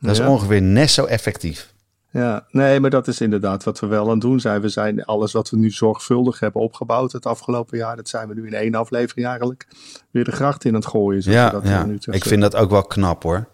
dat 0.00 0.10
is 0.10 0.20
ongeveer 0.20 0.62
net 0.62 0.90
zo 0.90 1.04
effectief. 1.04 1.69
Ja, 2.12 2.46
nee, 2.50 2.80
maar 2.80 2.90
dat 2.90 3.08
is 3.08 3.20
inderdaad 3.20 3.64
wat 3.64 3.80
we 3.80 3.86
wel 3.86 4.04
aan 4.04 4.10
het 4.10 4.20
doen 4.20 4.40
zijn. 4.40 4.60
We 4.60 4.68
zijn 4.68 5.04
alles 5.04 5.32
wat 5.32 5.50
we 5.50 5.56
nu 5.56 5.70
zorgvuldig 5.70 6.40
hebben 6.40 6.62
opgebouwd 6.62 7.12
het 7.12 7.26
afgelopen 7.26 7.78
jaar, 7.78 7.96
dat 7.96 8.08
zijn 8.08 8.28
we 8.28 8.34
nu 8.34 8.46
in 8.46 8.54
één 8.54 8.74
aflevering 8.74 9.26
eigenlijk 9.26 9.66
weer 10.10 10.24
de 10.24 10.32
gracht 10.32 10.64
in 10.64 10.74
aan 10.74 10.80
het 10.80 10.88
gooien. 10.88 11.22
Ja, 11.24 11.50
dat 11.50 11.62
ja. 11.62 11.84
nu 11.84 11.92
zeggen. 11.92 12.12
ik 12.12 12.24
vind 12.24 12.42
dat 12.42 12.56
ook 12.56 12.70
wel 12.70 12.82
knap 12.82 13.22
hoor. 13.22 13.48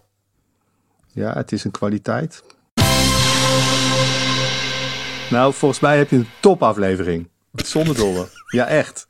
Ja, 1.13 1.33
het 1.33 1.53
is 1.53 1.65
een 1.65 1.71
kwaliteit. 1.71 2.43
Nou, 5.31 5.53
volgens 5.55 5.81
mij 5.81 5.99
heb 5.99 6.11
je 6.11 6.17
een 6.17 6.29
topaflevering. 6.41 7.29
Zonder 7.53 7.95
dolle. 7.95 8.29
Ja, 8.47 8.67
echt. 8.67 9.07